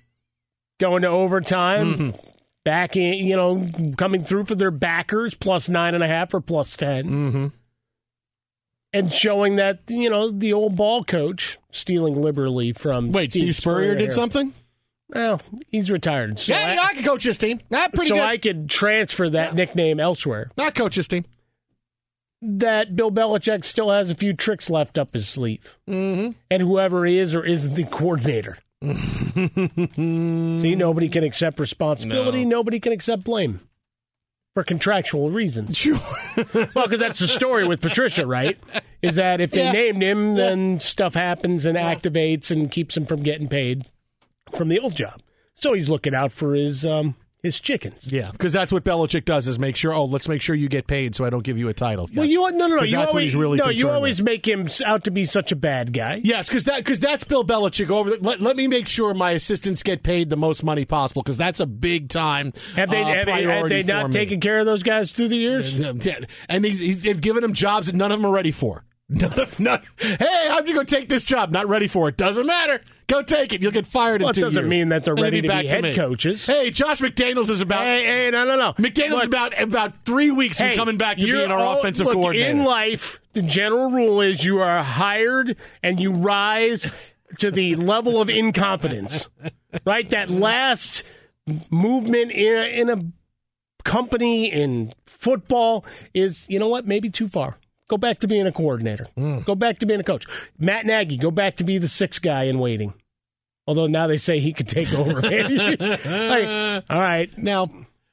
going 0.81 1.03
to 1.03 1.09
overtime. 1.09 1.95
Mm-hmm. 1.95 2.31
Back 2.65 2.97
in, 2.97 3.13
you 3.15 3.37
know, 3.37 3.71
coming 3.97 4.25
through 4.25 4.47
for 4.47 4.57
their 4.57 4.73
backers, 4.73 5.35
plus 5.35 5.69
nine 5.69 5.95
and 5.95 6.03
a 6.03 6.09
half 6.09 6.35
or 6.35 6.41
plus 6.41 6.75
10 6.77 7.05
Mm-hmm. 7.05 7.47
And 8.97 9.13
showing 9.13 9.57
that 9.57 9.81
you 9.89 10.09
know 10.09 10.31
the 10.31 10.53
old 10.53 10.77
ball 10.77 11.05
coach 11.05 11.59
stealing 11.71 12.21
liberally 12.21 12.73
from. 12.73 13.13
Wait, 13.13 13.33
Steve 13.33 13.55
Spurrier 13.55 13.95
did 13.95 14.03
here. 14.03 14.11
something? 14.11 14.53
Well, 15.09 15.41
he's 15.71 15.91
retired. 15.91 16.39
So 16.41 16.53
yeah, 16.53 16.59
I, 16.59 16.75
yeah, 16.75 16.87
I 16.91 16.95
can 16.95 17.05
coach 17.05 17.25
this 17.25 17.39
team. 17.39 17.61
Not 17.71 17.93
pretty 17.93 18.09
so 18.09 18.17
good. 18.17 18.29
I 18.29 18.39
could 18.39 18.69
transfer 18.69 19.31
that 19.31 19.55
nickname 19.55 20.01
elsewhere. 20.01 20.51
Not 20.57 20.75
coach 20.75 20.97
this 20.97 21.09
team. 21.09 21.25
That 22.43 22.97
Bill 22.97 23.11
Belichick 23.11 23.65
still 23.65 23.91
has 23.91 24.11
a 24.11 24.15
few 24.15 24.33
tricks 24.33 24.69
left 24.69 24.99
up 24.99 25.15
his 25.15 25.29
sleeve, 25.29 25.79
mm-hmm. 25.89 26.33
and 26.51 26.63
whoever 26.63 27.07
is 27.07 27.35
or 27.35 27.45
isn't 27.45 27.75
the 27.75 27.85
coordinator. 27.85 28.59
See, 28.83 30.75
nobody 30.75 31.09
can 31.09 31.25
accept 31.25 31.59
responsibility. 31.59 32.45
No. 32.45 32.59
Nobody 32.59 32.79
can 32.79 32.93
accept 32.93 33.25
blame 33.25 33.61
for 34.57 34.65
contractual 34.65 35.31
reasons. 35.31 35.77
Sure. 35.77 36.01
well, 36.55 36.87
because 36.87 36.99
that's 36.99 37.19
the 37.19 37.29
story 37.29 37.69
with 37.69 37.83
Patricia, 37.83 38.27
right? 38.27 38.59
Is 39.03 39.17
that 39.17 39.41
if 39.41 39.51
they 39.51 39.65
Yeah. 39.65 39.73
named 39.73 40.03
him, 40.03 40.35
then 40.35 40.81
stuff 40.81 41.15
happens 41.15 41.67
and 41.67 41.77
activates 41.77 42.51
and 42.51 42.71
keeps 42.71 42.97
him 42.97 43.05
from 43.07 43.23
getting 43.23 43.49
paid 43.49 43.85
from 44.53 44.69
the 44.69 44.79
old 44.79 44.95
job. 44.95 45.21
So 45.55 45.75
he's 45.75 45.89
looking 45.89 46.15
out 46.15 46.33
for 46.33 46.55
his 46.55 46.85
um, 46.85 47.15
his 47.47 47.61
chickens. 47.61 48.13
Yeah, 48.13 48.31
because 48.31 48.53
that's 48.53 48.71
what 48.71 48.85
Belichick 48.85 49.25
does 49.25 49.49
is 49.49 49.59
make 49.59 49.77
sure. 49.77 49.93
Oh, 49.95 50.05
let's 50.05 50.29
make 50.29 50.43
sure 50.43 50.55
you 50.55 50.69
get 50.69 50.87
paid, 50.87 51.15
so 51.15 51.25
I 51.25 51.31
don't 51.31 51.43
give 51.43 51.57
you 51.57 51.69
a 51.69 51.75
title. 51.75 52.09
Well, 52.15 52.27
Yes. 52.27 52.33
you 52.33 52.41
no 52.53 52.67
no 52.67 52.77
no. 52.77 52.83
You 52.83 52.99
always 52.99 53.25
he's 53.25 53.37
really 53.37 53.59
no. 53.59 53.71
You 53.71 53.91
always 53.91 54.21
with. 54.21 54.27
make 54.27 54.47
him 54.47 54.69
out 54.85 55.05
to 55.05 55.11
be 55.11 55.25
such 55.25 55.53
a 55.53 55.57
bad 55.57 55.93
guy. 55.93 56.21
Yes, 56.23 56.49
because 56.49 56.65
that 56.65 56.79
because 56.79 57.01
that's 57.01 57.25
Bill 57.25 57.45
Belichick 57.45 57.91
over. 57.91 58.11
The, 58.11 58.19
let, 58.21 58.41
let 58.41 58.57
me 58.57 58.69
make 58.69 58.87
sure 58.87 59.15
my 59.15 59.31
assistants 59.33 59.83
get 59.83 60.03
paid 60.03 60.29
the 60.29 60.37
most 60.37 60.63
money 60.63 60.85
possible 60.85 61.23
because 61.23 61.37
that's 61.37 61.61
a 61.61 61.67
big 61.67 62.09
time. 62.09 62.53
Have 62.77 62.91
they 62.91 63.03
uh, 63.03 63.07
have 63.07 63.27
they, 63.27 63.43
have 63.45 63.69
they 63.69 63.83
not 63.83 64.13
taken 64.13 64.41
care 64.41 64.59
of 64.59 64.67
those 64.67 64.83
guys 64.83 65.13
through 65.13 65.29
the 65.29 65.37
years? 65.37 65.75
Yeah, 65.75 66.19
and 66.49 66.65
he's, 66.65 66.79
he's, 66.79 67.03
they've 67.03 67.21
given 67.21 67.43
him 67.45 67.53
jobs 67.53 67.87
that 67.87 67.95
none 67.95 68.13
of 68.13 68.19
them 68.21 68.27
are 68.31 68.35
ready 68.35 68.51
for. 68.51 68.85
None 69.09 69.39
of, 69.39 69.61
none, 69.61 69.83
hey, 69.99 70.49
how'd 70.49 70.67
you 70.67 70.75
go 70.75 70.83
take 70.83 71.09
this 71.09 71.23
job? 71.25 71.53
Not 71.53 71.69
ready 71.69 71.87
for 71.87 72.09
it. 72.09 72.17
Doesn't 72.17 72.45
matter. 72.45 72.81
Go 73.07 73.23
take 73.23 73.53
it. 73.53 73.63
You'll 73.63 73.71
get 73.71 73.87
fired 73.87 74.21
Well, 74.21 74.31
in 74.31 74.33
it 74.33 74.35
two 74.35 74.41
doesn't 74.41 74.63
years. 74.65 74.69
mean 74.69 74.89
that 74.89 75.05
they're 75.05 75.15
And 75.15 75.23
ready 75.23 75.41
to 75.43 75.47
back 75.47 75.63
be 75.63 75.69
head 75.69 75.83
me. 75.85 75.95
coaches. 75.95 76.45
Hey, 76.45 76.71
Josh 76.73 76.99
McDaniels 77.01 77.49
is 77.49 77.61
about. 77.61 77.87
Hey, 77.87 78.05
hey, 78.05 78.31
no, 78.33 78.45
no, 78.45 78.57
no. 78.57 78.73
McDaniels 78.73 79.11
Look, 79.11 79.23
is 79.23 79.29
about 79.29 79.63
about 79.63 80.05
three 80.05 80.33
weeks 80.33 80.59
from 80.59 80.71
Hey, 80.71 80.75
coming 80.77 80.97
back 80.97 81.19
to 81.19 81.25
being 81.25 81.53
our 81.53 81.59
all- 81.61 81.79
offensive 81.79 82.07
look, 82.07 82.15
coordinator. 82.17 82.51
In 82.51 82.65
life, 82.65 83.21
the 83.33 83.43
general 83.43 83.93
rule 83.93 84.21
is 84.23 84.45
you 84.45 84.59
are 84.59 84.83
hired 84.83 85.57
and 85.85 86.01
you 86.01 86.11
rise 86.11 86.91
to 87.39 87.53
the 87.53 87.77
level 87.77 88.21
of 88.21 88.29
incompetence. 88.29 89.29
right? 89.85 90.11
That 90.11 90.31
last 90.31 91.05
movement 91.71 92.33
in 92.33 92.57
a, 92.57 92.81
in 92.81 92.91
a 92.91 93.13
company 93.85 94.51
in 94.51 94.93
football 95.05 95.85
is, 96.13 96.45
you 96.49 96.59
know 96.59 96.67
what, 96.69 96.89
maybe 96.89 97.09
too 97.09 97.29
far. 97.29 97.57
Go 97.89 97.97
back 97.97 98.19
to 98.21 98.27
being 98.29 98.47
a 98.47 98.53
coordinator. 98.53 99.07
Mm. 99.17 99.45
Go 99.45 99.55
back 99.55 99.79
to 99.79 99.87
being 99.87 100.01
a 100.01 100.05
coach. 100.05 100.27
Matt 100.59 100.87
Nagy, 100.87 101.17
go 101.17 101.31
back 101.31 101.57
to 101.57 101.65
be 101.65 101.79
the 101.79 101.89
sixth 101.89 102.21
guy 102.21 102.45
in 102.45 102.59
waiting. 102.59 102.95
Although 103.69 103.87
now 103.87 104.07
they 104.07 104.17
say 104.17 104.41
he 104.41 104.53
could 104.53 104.69
take 104.69 104.93
over. 104.93 105.21
Like, 105.21 106.85
all 106.91 107.01
right. 107.01 107.37
Now, 107.39 107.69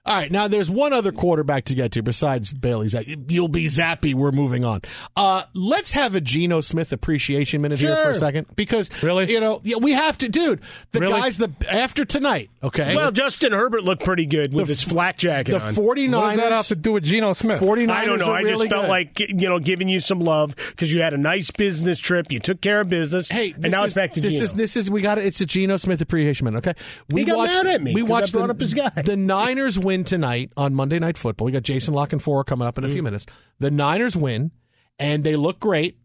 All 0.06 0.14
right, 0.18 0.30
now 0.30 0.50
there's 0.50 0.70
one 0.70 0.92
other 0.92 1.14
quarterback 1.14 1.64
to 1.66 1.76
get 1.76 1.94
to 1.94 2.04
besides 2.04 2.52
Bailey 2.52 2.88
Zappe. 2.88 3.32
You'll 3.32 3.48
be 3.48 3.68
Zappy. 3.68 4.14
We're 4.14 4.34
moving 4.34 4.66
on. 4.66 4.82
Uh, 5.16 5.44
let's 5.54 5.94
have 5.94 6.14
a 6.14 6.20
Geno 6.20 6.60
Smith 6.60 6.92
appreciation 6.92 7.62
minute 7.62 7.80
here 7.80 7.96
for 7.96 8.10
a 8.10 8.14
second 8.16 8.48
because 8.58 8.90
Really? 9.02 9.32
you 9.32 9.40
know, 9.40 9.62
yeah, 9.64 9.78
we 9.78 9.94
have 9.94 10.18
to, 10.18 10.28
dude. 10.28 10.60
The 10.92 11.00
Really? 11.00 11.14
guys 11.22 11.38
the 11.38 11.52
after 11.70 12.04
tonight, 12.04 12.50
okay? 12.62 12.98
Well, 12.98 13.12
Justin 13.12 13.54
Herbert 13.54 13.86
looked 13.86 14.04
pretty 14.04 14.26
good 14.26 14.52
with 14.54 14.66
The 14.68 14.74
his 14.74 14.84
f- 14.84 14.90
flak 14.90 15.18
jacket 15.18 15.52
the 15.52 15.62
on. 15.62 15.74
49ers 15.74 16.12
What 16.20 16.28
does 16.32 16.38
that 16.38 16.52
have 16.52 16.68
to 16.68 16.76
do 16.76 16.92
with 16.92 17.04
Geno 17.06 17.32
Smith? 17.32 17.62
49ers 17.62 17.90
I 17.90 18.06
don't 18.06 18.20
know. 18.20 18.26
are 18.32 18.36
I 18.36 18.42
really 18.42 18.68
just 18.68 18.72
felt 18.72 18.84
good. 18.88 18.90
like 18.90 19.20
you 19.22 19.48
know 19.48 19.60
giving 19.60 19.88
you 19.88 20.02
some 20.02 20.20
love 20.20 20.54
because 20.58 20.92
you 20.92 21.00
had 21.02 21.14
a 21.14 21.18
nice 21.18 21.50
business 21.50 21.98
trip. 21.98 22.30
You 22.30 22.42
took 22.42 22.60
care 22.60 22.82
of 22.82 22.90
business. 22.90 23.30
Hey, 23.30 23.54
and 23.54 23.72
now 23.72 23.84
is, 23.84 23.92
it's 23.92 23.96
back 23.96 24.12
to 24.16 24.20
this 24.22 24.34
Geno. 24.34 24.44
is 24.44 24.54
this 24.54 24.76
is 24.76 24.92
we 24.92 25.00
got 25.02 25.18
it. 25.18 25.26
It's 25.26 25.40
a 25.40 25.46
Geno 25.46 25.78
Smith 25.78 26.02
appreciation 26.02 26.44
minute. 26.44 26.68
Okay, 26.68 26.74
we 27.14 27.22
He 27.22 27.26
got 27.26 27.38
watched. 27.38 27.54
mad 27.64 27.68
at 27.68 27.82
me 27.82 27.94
we 27.96 28.02
'cause 28.02 28.10
I 28.10 28.12
watched 28.12 28.34
brought 28.34 28.48
the, 28.48 28.54
up 28.54 28.60
his 28.60 28.74
guy. 28.74 28.90
the 29.02 29.16
Niners 29.16 29.80
win 29.94 30.04
tonight 30.04 30.52
on 30.58 30.74
Monday 30.74 30.98
Night 30.98 31.20
Football. 31.20 31.46
We 31.46 31.52
got 31.52 31.62
Jason 31.62 31.94
Lock 31.94 32.14
and 32.14 32.22
four 32.22 32.44
coming 32.44 32.68
up 32.68 32.80
in 32.80 32.84
a 32.84 32.88
Mm. 32.88 32.94
few 32.94 33.04
minutes. 33.04 33.28
The 33.60 33.70
Niners 33.70 34.18
win, 34.18 34.50
and 34.98 35.24
they 35.24 35.36
look 35.36 35.60
great. 35.60 35.98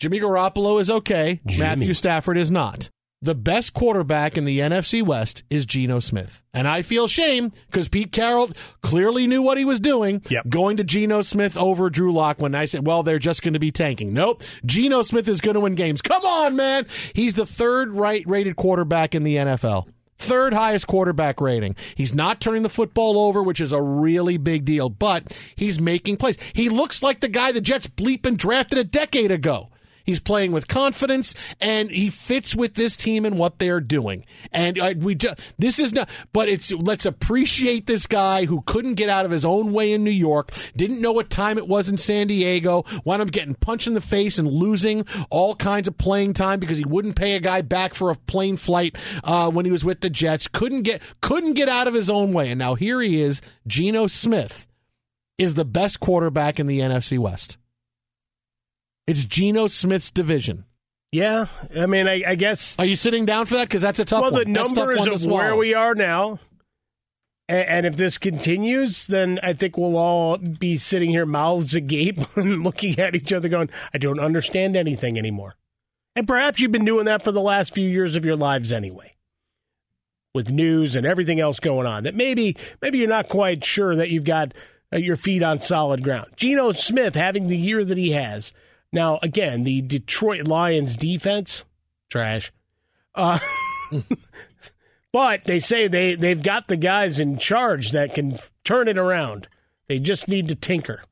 Jimmy 0.00 0.18
Garoppolo 0.18 0.80
is 0.80 0.90
okay. 0.90 1.40
Matthew 1.56 1.94
Stafford 1.94 2.36
is 2.36 2.50
not. 2.50 2.90
The 3.22 3.36
best 3.36 3.72
quarterback 3.72 4.36
in 4.36 4.44
the 4.44 4.58
NFC 4.60 5.00
West 5.00 5.42
is 5.48 5.64
Geno 5.64 6.00
Smith. 6.00 6.42
And 6.52 6.66
I 6.68 6.82
feel 6.82 7.06
shame 7.08 7.50
because 7.70 7.88
Pete 7.88 8.12
Carroll 8.12 8.50
clearly 8.82 9.26
knew 9.26 9.40
what 9.42 9.56
he 9.58 9.64
was 9.64 9.80
doing 9.80 10.20
yep. 10.28 10.46
going 10.48 10.76
to 10.76 10.84
Geno 10.84 11.22
Smith 11.22 11.56
over 11.56 11.88
Drew 11.88 12.12
Lock 12.12 12.40
when 12.40 12.54
I 12.54 12.66
said, 12.66 12.84
well, 12.86 13.02
they're 13.02 13.18
just 13.18 13.42
going 13.42 13.54
to 13.54 13.58
be 13.60 13.70
tanking. 13.70 14.12
Nope. 14.12 14.42
Geno 14.66 15.02
Smith 15.02 15.28
is 15.28 15.40
going 15.40 15.54
to 15.54 15.60
win 15.60 15.76
games. 15.76 16.02
Come 16.02 16.24
on, 16.26 16.56
man. 16.56 16.86
He's 17.14 17.34
the 17.34 17.46
third 17.46 17.92
right 17.92 18.22
rated 18.26 18.56
quarterback 18.56 19.14
in 19.14 19.22
the 19.22 19.36
NFL. 19.36 19.88
Third 20.18 20.54
highest 20.54 20.86
quarterback 20.86 21.40
rating. 21.40 21.74
He's 21.94 22.14
not 22.14 22.40
turning 22.40 22.62
the 22.62 22.68
football 22.68 23.18
over, 23.18 23.42
which 23.42 23.60
is 23.60 23.72
a 23.72 23.82
really 23.82 24.38
big 24.38 24.64
deal, 24.64 24.88
but 24.88 25.38
he's 25.56 25.80
making 25.80 26.16
plays. 26.16 26.38
He 26.54 26.68
looks 26.68 27.02
like 27.02 27.20
the 27.20 27.28
guy 27.28 27.52
the 27.52 27.60
Jets 27.60 27.86
bleep 27.86 28.24
and 28.24 28.38
drafted 28.38 28.78
a 28.78 28.84
decade 28.84 29.30
ago. 29.30 29.70
He's 30.06 30.20
playing 30.20 30.52
with 30.52 30.68
confidence, 30.68 31.34
and 31.60 31.90
he 31.90 32.08
fits 32.08 32.54
with 32.54 32.74
this 32.74 32.96
team 32.96 33.24
and 33.24 33.38
what 33.38 33.58
they're 33.58 33.80
doing. 33.80 34.24
And 34.52 34.78
uh, 34.78 34.94
we 34.96 35.16
just 35.16 35.40
this 35.58 35.78
is 35.78 35.92
not, 35.92 36.08
but 36.32 36.48
it's 36.48 36.72
let's 36.72 37.04
appreciate 37.04 37.86
this 37.86 38.06
guy 38.06 38.44
who 38.44 38.62
couldn't 38.62 38.94
get 38.94 39.10
out 39.10 39.24
of 39.24 39.32
his 39.32 39.44
own 39.44 39.72
way 39.72 39.92
in 39.92 40.04
New 40.04 40.10
York, 40.10 40.52
didn't 40.76 41.00
know 41.00 41.12
what 41.12 41.28
time 41.28 41.58
it 41.58 41.66
was 41.66 41.90
in 41.90 41.96
San 41.96 42.28
Diego, 42.28 42.84
wound 43.04 43.20
up 43.20 43.32
getting 43.32 43.54
punched 43.54 43.88
in 43.88 43.94
the 43.94 44.00
face 44.00 44.38
and 44.38 44.48
losing 44.48 45.04
all 45.28 45.56
kinds 45.56 45.88
of 45.88 45.98
playing 45.98 46.32
time 46.32 46.60
because 46.60 46.78
he 46.78 46.84
wouldn't 46.84 47.16
pay 47.16 47.34
a 47.34 47.40
guy 47.40 47.60
back 47.60 47.94
for 47.94 48.10
a 48.10 48.14
plane 48.14 48.56
flight 48.56 48.96
uh, 49.24 49.50
when 49.50 49.64
he 49.64 49.72
was 49.72 49.84
with 49.84 50.00
the 50.00 50.10
Jets. 50.10 50.46
Couldn't 50.46 50.82
get 50.82 51.02
couldn't 51.20 51.54
get 51.54 51.68
out 51.68 51.88
of 51.88 51.94
his 51.94 52.08
own 52.08 52.32
way, 52.32 52.50
and 52.50 52.58
now 52.58 52.76
here 52.76 53.00
he 53.00 53.20
is. 53.20 53.40
Geno 53.66 54.06
Smith 54.06 54.68
is 55.38 55.54
the 55.54 55.64
best 55.64 56.00
quarterback 56.00 56.58
in 56.60 56.66
the 56.66 56.80
NFC 56.80 57.18
West. 57.18 57.58
It's 59.06 59.24
Geno 59.24 59.68
Smith's 59.68 60.10
division. 60.10 60.64
yeah, 61.12 61.46
I 61.78 61.86
mean, 61.86 62.08
I, 62.08 62.22
I 62.26 62.34
guess. 62.34 62.74
Are 62.78 62.84
you 62.84 62.96
sitting 62.96 63.24
down 63.24 63.46
for 63.46 63.54
that? 63.54 63.68
Because 63.68 63.82
that's 63.82 64.00
a 64.00 64.04
tough 64.04 64.22
well, 64.22 64.30
the 64.32 64.44
numbers 64.44 65.06
of 65.06 65.30
where 65.30 65.54
we 65.54 65.74
are 65.74 65.94
now, 65.94 66.40
and, 67.48 67.68
and 67.68 67.86
if 67.86 67.96
this 67.96 68.18
continues, 68.18 69.06
then 69.06 69.38
I 69.42 69.52
think 69.52 69.76
we'll 69.76 69.96
all 69.96 70.36
be 70.38 70.76
sitting 70.76 71.10
here 71.10 71.24
mouths 71.26 71.74
agape 71.74 72.18
and 72.36 72.62
looking 72.62 72.98
at 72.98 73.14
each 73.14 73.32
other, 73.32 73.48
going, 73.48 73.70
"I 73.94 73.98
don't 73.98 74.18
understand 74.20 74.76
anything 74.76 75.18
anymore." 75.18 75.54
And 76.16 76.26
perhaps 76.26 76.60
you've 76.60 76.72
been 76.72 76.84
doing 76.84 77.04
that 77.04 77.22
for 77.22 77.30
the 77.30 77.40
last 77.40 77.74
few 77.74 77.88
years 77.88 78.16
of 78.16 78.24
your 78.24 78.36
lives 78.36 78.72
anyway, 78.72 79.14
with 80.34 80.50
news 80.50 80.96
and 80.96 81.06
everything 81.06 81.40
else 81.40 81.60
going 81.60 81.86
on. 81.86 82.02
That 82.04 82.14
maybe 82.14 82.56
maybe 82.82 82.98
you're 82.98 83.08
not 83.08 83.28
quite 83.28 83.64
sure 83.64 83.94
that 83.94 84.10
you've 84.10 84.24
got 84.24 84.52
uh, 84.92 84.96
your 84.96 85.16
feet 85.16 85.42
on 85.42 85.60
solid 85.60 86.02
ground. 86.02 86.32
Geno 86.36 86.72
Smith 86.72 87.14
having 87.14 87.46
the 87.46 87.56
year 87.56 87.84
that 87.84 87.98
he 87.98 88.10
has. 88.10 88.52
Now, 88.92 89.18
again, 89.22 89.62
the 89.62 89.82
Detroit 89.82 90.46
Lions 90.46 90.96
defense, 90.96 91.64
trash. 92.08 92.52
Uh, 93.14 93.38
but 95.12 95.44
they 95.44 95.60
say 95.60 95.88
they, 95.88 96.14
they've 96.14 96.42
got 96.42 96.68
the 96.68 96.76
guys 96.76 97.18
in 97.18 97.38
charge 97.38 97.92
that 97.92 98.14
can 98.14 98.38
turn 98.64 98.88
it 98.88 98.98
around. 98.98 99.48
They 99.88 99.98
just 99.98 100.28
need 100.28 100.48
to 100.48 100.54
tinker. 100.54 101.02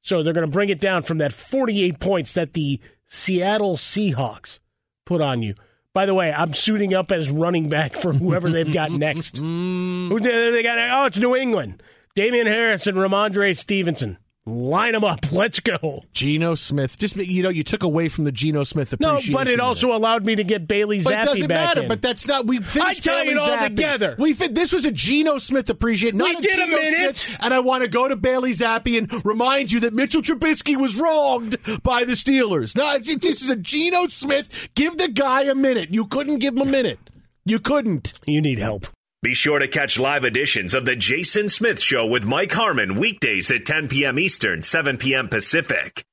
So 0.00 0.22
they're 0.22 0.32
going 0.32 0.46
to 0.46 0.52
bring 0.52 0.70
it 0.70 0.80
down 0.80 1.02
from 1.02 1.18
that 1.18 1.32
48 1.32 2.00
points 2.00 2.32
that 2.34 2.54
the 2.54 2.80
Seattle 3.08 3.76
Seahawks 3.76 4.58
put 5.04 5.20
on 5.20 5.42
you. 5.42 5.54
By 5.92 6.06
the 6.06 6.14
way, 6.14 6.32
I'm 6.32 6.54
suiting 6.54 6.94
up 6.94 7.10
as 7.10 7.30
running 7.30 7.68
back 7.68 7.96
for 7.96 8.12
whoever 8.12 8.50
they've 8.50 8.72
got 8.72 8.90
next. 8.92 9.38
Who 9.38 10.18
they 10.20 10.62
got? 10.62 10.78
Oh, 10.78 11.06
it's 11.06 11.18
New 11.18 11.34
England. 11.34 11.82
Damien 12.14 12.46
Harris 12.46 12.86
and 12.86 12.96
Rhamondre 12.96 13.56
Stevenson. 13.56 14.18
Line 14.48 14.92
them 14.92 15.04
up. 15.04 15.30
Let's 15.30 15.60
go. 15.60 16.04
Geno 16.12 16.54
Smith. 16.54 16.98
Just 16.98 17.16
you 17.16 17.42
know, 17.42 17.48
you 17.50 17.62
took 17.62 17.82
away 17.82 18.08
from 18.08 18.24
the 18.24 18.32
Geno 18.32 18.64
Smith 18.64 18.94
No, 18.98 19.18
but 19.30 19.46
it 19.46 19.60
also 19.60 19.92
allowed 19.94 20.24
me 20.24 20.36
to 20.36 20.44
get 20.44 20.66
Bailey 20.66 21.00
But 21.02 21.12
it 21.12 21.16
Zappe 21.18 21.24
doesn't 21.24 21.48
matter. 21.48 21.82
in. 21.82 21.88
But 21.88 22.02
that's 22.02 22.26
not. 22.26 22.46
We 22.46 22.58
finished. 22.60 23.06
I 23.08 23.24
Bailey 23.24 23.32
it 23.34 23.38
all 23.38 23.48
Zappe. 23.48 23.64
together. 23.76 24.16
We 24.18 24.32
fit. 24.32 24.54
This 24.54 24.72
was 24.72 24.84
a 24.84 24.90
Geno 24.90 25.38
Smith 25.38 25.68
appreciation. 25.70 26.18
Not 26.18 26.30
We 26.30 26.36
a 26.36 26.40
did 26.40 26.52
a 26.58 26.64
Geno 26.64 26.76
minute. 26.78 27.16
Smith, 27.16 27.38
and 27.42 27.52
I 27.52 27.60
want 27.60 27.82
to 27.82 27.88
go 27.88 28.08
to 28.08 28.16
Bailey 28.16 28.52
Zappe 28.52 28.96
and 28.96 29.24
remind 29.24 29.70
you 29.70 29.80
that 29.80 29.92
Mitchell 29.92 30.22
Trubisky 30.22 30.76
was 30.76 30.96
wronged 30.96 31.56
by 31.82 32.04
the 32.04 32.12
Steelers. 32.12 32.74
No, 32.76 32.98
this 32.98 33.42
is 33.42 33.50
a 33.50 33.56
Geno 33.56 34.06
Smith. 34.06 34.68
Give 34.74 34.96
the 34.96 35.08
guy 35.08 35.42
a 35.42 35.54
minute. 35.54 35.92
You 35.92 36.06
couldn't 36.06 36.38
give 36.38 36.54
him 36.56 36.62
a 36.62 36.70
minute. 36.70 36.98
You 37.44 37.60
couldn't. 37.60 38.14
You 38.26 38.40
need 38.40 38.58
help. 38.58 38.86
Be 39.20 39.34
sure 39.34 39.58
to 39.58 39.66
catch 39.66 39.98
live 39.98 40.24
editions 40.24 40.74
of 40.74 40.84
The 40.84 40.94
Jason 40.94 41.48
Smith 41.48 41.82
Show 41.82 42.06
with 42.06 42.24
Mike 42.24 42.52
Harmon 42.52 42.94
weekdays 42.94 43.50
at 43.50 43.66
10 43.66 43.88
p.m. 43.88 44.16
Eastern, 44.16 44.62
7 44.62 44.96
p.m. 44.96 45.28
Pacific. 45.28 46.04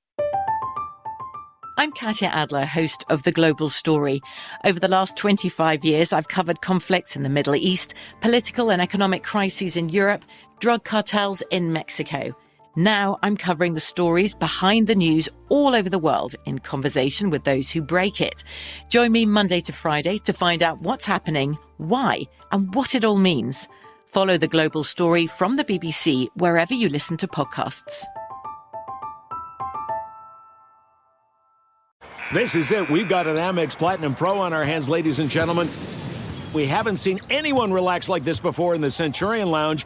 I'm 1.78 1.92
Katya 1.92 2.30
Adler, 2.30 2.66
host 2.66 3.06
of 3.08 3.22
The 3.22 3.32
Global 3.32 3.70
Story. 3.70 4.22
Over 4.64 4.80
the 4.80 4.88
last 4.88 5.18
25 5.18 5.86
years, 5.86 6.14
I've 6.14 6.30
covered 6.30 6.62
conflicts 6.62 7.16
in 7.16 7.22
the 7.22 7.30
Middle 7.30 7.56
East, 7.56 7.94
political 8.22 8.72
and 8.72 8.82
economic 8.82 9.22
crises 9.22 9.78
in 9.78 9.90
Europe, 9.90 10.26
drug 10.60 10.84
cartels 10.84 11.44
in 11.52 11.74
Mexico. 11.74 12.36
Now 12.76 13.18
I'm 13.24 13.38
covering 13.38 13.74
the 13.74 13.80
stories 13.80 14.36
behind 14.36 14.88
the 14.88 14.96
news 14.96 15.30
all 15.48 15.74
over 15.74 15.90
the 15.90 16.00
world 16.00 16.36
in 16.46 16.60
conversation 16.60 17.30
with 17.30 17.46
those 17.46 17.72
who 17.72 17.82
break 17.82 18.20
it. 18.20 18.44
Join 18.90 19.14
me 19.14 19.26
Monday 19.26 19.62
to 19.62 19.72
Friday 19.72 20.18
to 20.20 20.34
find 20.34 20.62
out 20.62 20.82
what's 20.82 21.06
happening, 21.06 21.58
why, 21.78 22.24
and 22.52 22.74
what 22.76 22.94
it 22.94 23.06
all 23.06 23.18
means. 23.18 23.70
Follow 24.08 24.38
the 24.38 24.48
global 24.48 24.84
story 24.84 25.26
from 25.26 25.56
the 25.56 25.64
BBC 25.64 26.28
wherever 26.36 26.74
you 26.74 26.90
listen 26.90 27.16
to 27.18 27.28
podcasts. 27.28 28.04
This 32.34 32.56
is 32.56 32.72
it. 32.72 32.90
We've 32.90 33.08
got 33.08 33.28
an 33.28 33.38
Amex 33.38 33.78
Platinum 33.78 34.16
Pro 34.16 34.40
on 34.40 34.52
our 34.52 34.66
hands, 34.66 34.90
ladies 34.90 35.20
and 35.20 35.30
gentlemen. 35.30 35.70
We 36.54 36.66
haven't 36.66 36.98
seen 36.98 37.20
anyone 37.30 37.72
relax 37.72 38.10
like 38.10 38.24
this 38.24 38.40
before 38.40 38.76
in 38.76 38.82
the 38.82 38.92
Centurion 38.92 39.52
Lounge. 39.52 39.86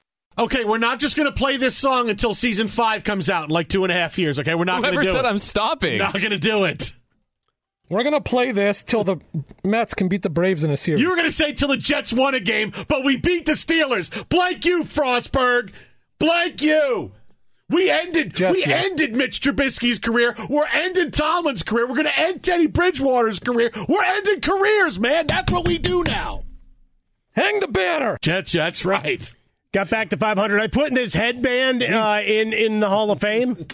Okay, 0.39 0.63
we're 0.63 0.77
not 0.77 0.99
just 0.99 1.15
going 1.17 1.27
to 1.27 1.35
play 1.35 1.57
this 1.57 1.75
song 1.75 2.09
until 2.09 2.33
season 2.33 2.67
five 2.67 3.03
comes 3.03 3.29
out 3.29 3.45
in 3.45 3.49
like 3.49 3.67
two 3.67 3.83
and 3.83 3.91
a 3.91 3.95
half 3.95 4.17
years. 4.17 4.39
Okay, 4.39 4.55
we're 4.55 4.63
not 4.63 4.81
going 4.81 4.93
to 4.93 4.99
Whoever 4.99 5.03
do 5.03 5.09
it. 5.09 5.13
said 5.13 5.25
I'm 5.25 5.37
stopping? 5.37 5.97
Not 5.97 6.13
going 6.13 6.31
to 6.31 6.39
do 6.39 6.63
it. 6.65 6.93
We're 7.89 8.03
gonna 8.03 8.21
play 8.21 8.53
this 8.53 8.83
till 8.83 9.03
the 9.03 9.17
Mets 9.65 9.93
can 9.93 10.07
beat 10.07 10.21
the 10.21 10.29
Braves 10.29 10.63
in 10.63 10.71
a 10.71 10.77
series. 10.77 11.01
You 11.01 11.09
were 11.09 11.17
going 11.17 11.27
to 11.27 11.35
say 11.35 11.51
till 11.51 11.67
the 11.67 11.75
Jets 11.75 12.13
won 12.13 12.33
a 12.33 12.39
game, 12.39 12.71
but 12.87 13.03
we 13.03 13.17
beat 13.17 13.45
the 13.45 13.51
Steelers. 13.51 14.29
Blank 14.29 14.63
you, 14.63 14.83
Frostberg. 14.83 15.73
Blank 16.17 16.61
you. 16.61 17.11
We 17.67 17.89
ended. 17.89 18.33
Jets, 18.33 18.55
we 18.55 18.61
yeah. 18.61 18.81
ended 18.85 19.17
Mitch 19.17 19.41
Trubisky's 19.41 19.99
career. 19.99 20.33
We're 20.49 20.67
ending 20.71 21.11
Tomlin's 21.11 21.63
career. 21.63 21.85
We're 21.85 21.95
going 21.95 22.07
to 22.07 22.19
end 22.19 22.43
Teddy 22.43 22.67
Bridgewater's 22.67 23.41
career. 23.41 23.69
We're 23.89 24.03
ending 24.03 24.39
careers, 24.39 24.97
man. 24.97 25.27
That's 25.27 25.51
what 25.51 25.67
we 25.67 25.77
do 25.77 26.03
now. 26.03 26.45
Hang 27.31 27.59
the 27.59 27.67
banner. 27.67 28.17
Jets. 28.21 28.53
That's 28.53 28.85
right. 28.85 29.33
Got 29.73 29.89
back 29.89 30.09
to 30.09 30.17
500. 30.17 30.59
I 30.59 30.67
put 30.67 30.93
this 30.93 31.13
headband 31.13 31.81
uh, 31.81 32.19
in 32.25 32.51
in 32.51 32.79
the 32.79 32.89
Hall 32.89 33.11
of 33.11 33.21
Fame. 33.21 33.55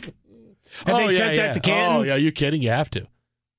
Have 0.85 0.95
oh 0.95 1.07
they 1.07 1.13
yeah, 1.13 1.17
sent 1.17 1.35
yeah. 1.35 1.43
that 1.47 1.53
to 1.53 1.59
Canton? 1.59 1.95
Oh 1.95 2.03
yeah, 2.03 2.15
you 2.15 2.31
kidding? 2.31 2.61
You 2.61 2.69
have 2.69 2.89
to. 2.91 3.07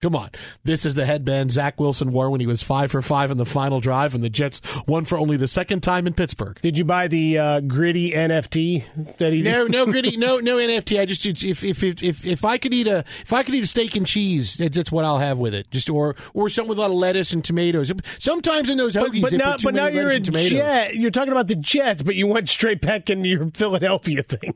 Come 0.01 0.15
on. 0.15 0.31
This 0.63 0.87
is 0.87 0.95
the 0.95 1.05
headband 1.05 1.51
Zach 1.51 1.81
Wilson 1.81 2.13
wore 2.13 2.31
when 2.31 2.41
he 2.41 2.47
was 2.47 2.63
five 2.63 2.93
for 2.93 3.03
five 3.03 3.33
in 3.33 3.37
the 3.37 3.45
final 3.45 3.81
drive, 3.81 4.15
and 4.15 4.23
the 4.23 4.31
Jets 4.31 4.61
won 4.87 5.05
for 5.05 5.19
only 5.19 5.37
the 5.37 5.49
second 5.49 5.81
time 5.81 6.07
in 6.07 6.13
Pittsburgh. 6.15 6.57
Did 6.61 6.79
you 6.79 6.85
buy 6.85 7.09
the 7.09 7.37
uh, 7.37 7.61
gritty 7.61 8.13
NFT 8.13 9.17
that 9.17 9.33
he? 9.33 9.43
No, 9.43 9.65
no 9.65 9.87
gritty, 9.87 10.17
no, 10.17 10.39
no 10.43 10.59
NFT. 10.59 11.01
I 11.01 11.05
just 11.05 11.27
if 11.27 11.65
if 11.65 11.83
if 11.83 12.01
if, 12.01 12.25
if 12.25 12.45
I 12.45 12.59
could 12.59 12.73
eat 12.73 12.87
a 12.87 12.99
if 13.23 13.33
I 13.33 13.43
could 13.43 13.57
eat 13.57 13.65
a 13.65 13.67
steak 13.67 13.97
and 13.97 14.07
cheese, 14.07 14.55
that's, 14.55 14.93
what 14.93 15.05
I'll 15.05 15.19
have 15.19 15.39
with 15.39 15.53
it. 15.53 15.69
Just 15.73 15.91
or 15.91 16.15
or 16.33 16.49
something 16.49 16.69
with 16.69 16.79
a 16.79 16.83
lot 16.83 16.91
of 16.91 16.97
lettuce 16.97 17.33
and 17.33 17.45
tomatoes. 17.45 17.91
Sometimes 18.21 18.71
in 18.71 18.77
those 18.79 18.95
hoagies, 18.95 19.23
But 19.23 19.31
they 19.33 19.37
now, 19.39 19.57
but 19.63 19.75
now 19.75 19.89
you're 19.89 20.11
a 20.11 20.21
tomatoes. 20.21 20.61
Jet. 20.61 20.95
You're 20.95 21.11
talking 21.11 21.33
about 21.33 21.49
the 21.49 21.57
Jets, 21.57 22.05
but 22.05 22.15
you 22.15 22.29
went 22.29 22.49
straight 22.49 22.81
back 22.81 23.11
into 23.11 23.29
your 23.29 23.51
Philadelphia 23.55 24.23
thing. 24.23 24.55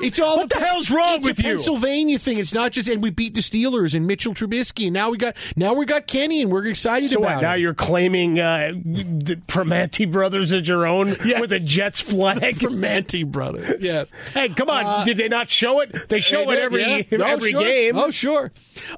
It's 0.00 0.18
all 0.18 0.38
what 0.38 0.50
the 0.50 0.58
hell's 0.58 0.90
wrong 0.90 1.18
it's 1.18 1.28
with 1.28 1.38
a 1.38 1.42
you? 1.42 1.48
Pennsylvania 1.50 2.18
thing. 2.18 2.38
It's 2.38 2.52
not 2.52 2.72
just 2.72 2.88
and 2.88 3.00
we 3.00 3.10
beat 3.10 3.34
the 3.34 3.40
Steelers 3.40 3.94
and 3.94 4.04
Mitchell 4.04 4.34
Trubisky, 4.34 4.79
now 4.88 5.10
we 5.10 5.18
got 5.18 5.36
now 5.56 5.74
we 5.74 5.84
got 5.84 6.06
Kenny, 6.06 6.40
and 6.42 6.50
we're 6.50 6.64
excited 6.66 7.10
So 7.10 7.18
about 7.18 7.36
what, 7.36 7.42
now 7.42 7.54
you're 7.54 7.74
claiming 7.74 8.40
uh, 8.40 8.70
the 8.72 9.36
Primanti 9.48 10.10
brothers 10.10 10.52
as 10.52 10.66
your 10.66 10.86
own 10.86 11.16
Yes. 11.24 11.40
with 11.40 11.52
a 11.52 11.58
Jets 11.60 12.00
flag. 12.00 12.40
Primanti 12.60 13.26
brothers. 13.26 13.80
Yes. 13.80 14.10
hey, 14.32 14.48
come 14.50 14.70
on! 14.70 14.86
Uh, 14.86 15.04
Did 15.04 15.18
they 15.18 15.28
not 15.28 15.50
show 15.50 15.80
it? 15.80 16.08
They 16.08 16.20
show 16.20 16.46
They 16.46 16.52
it 16.54 16.58
every 16.60 16.80
yeah. 16.82 17.02
Oh, 17.20 17.24
every 17.24 17.50
sure. 17.50 17.62
game. 17.64 17.96
Oh, 17.98 18.10
sure. 18.10 18.52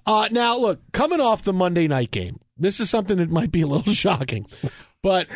Uh, 0.07 0.29
now, 0.31 0.57
look, 0.59 0.81
coming 0.92 1.21
off 1.21 1.42
the 1.42 1.53
Monday 1.53 1.88
night 1.88 2.11
game, 2.11 2.38
this 2.57 2.79
is 2.79 2.90
something 2.90 3.16
that 3.16 3.31
might 3.31 3.51
be 3.51 3.62
a 3.62 3.66
little 3.66 3.92
shocking. 3.95 4.47
But 5.03 5.27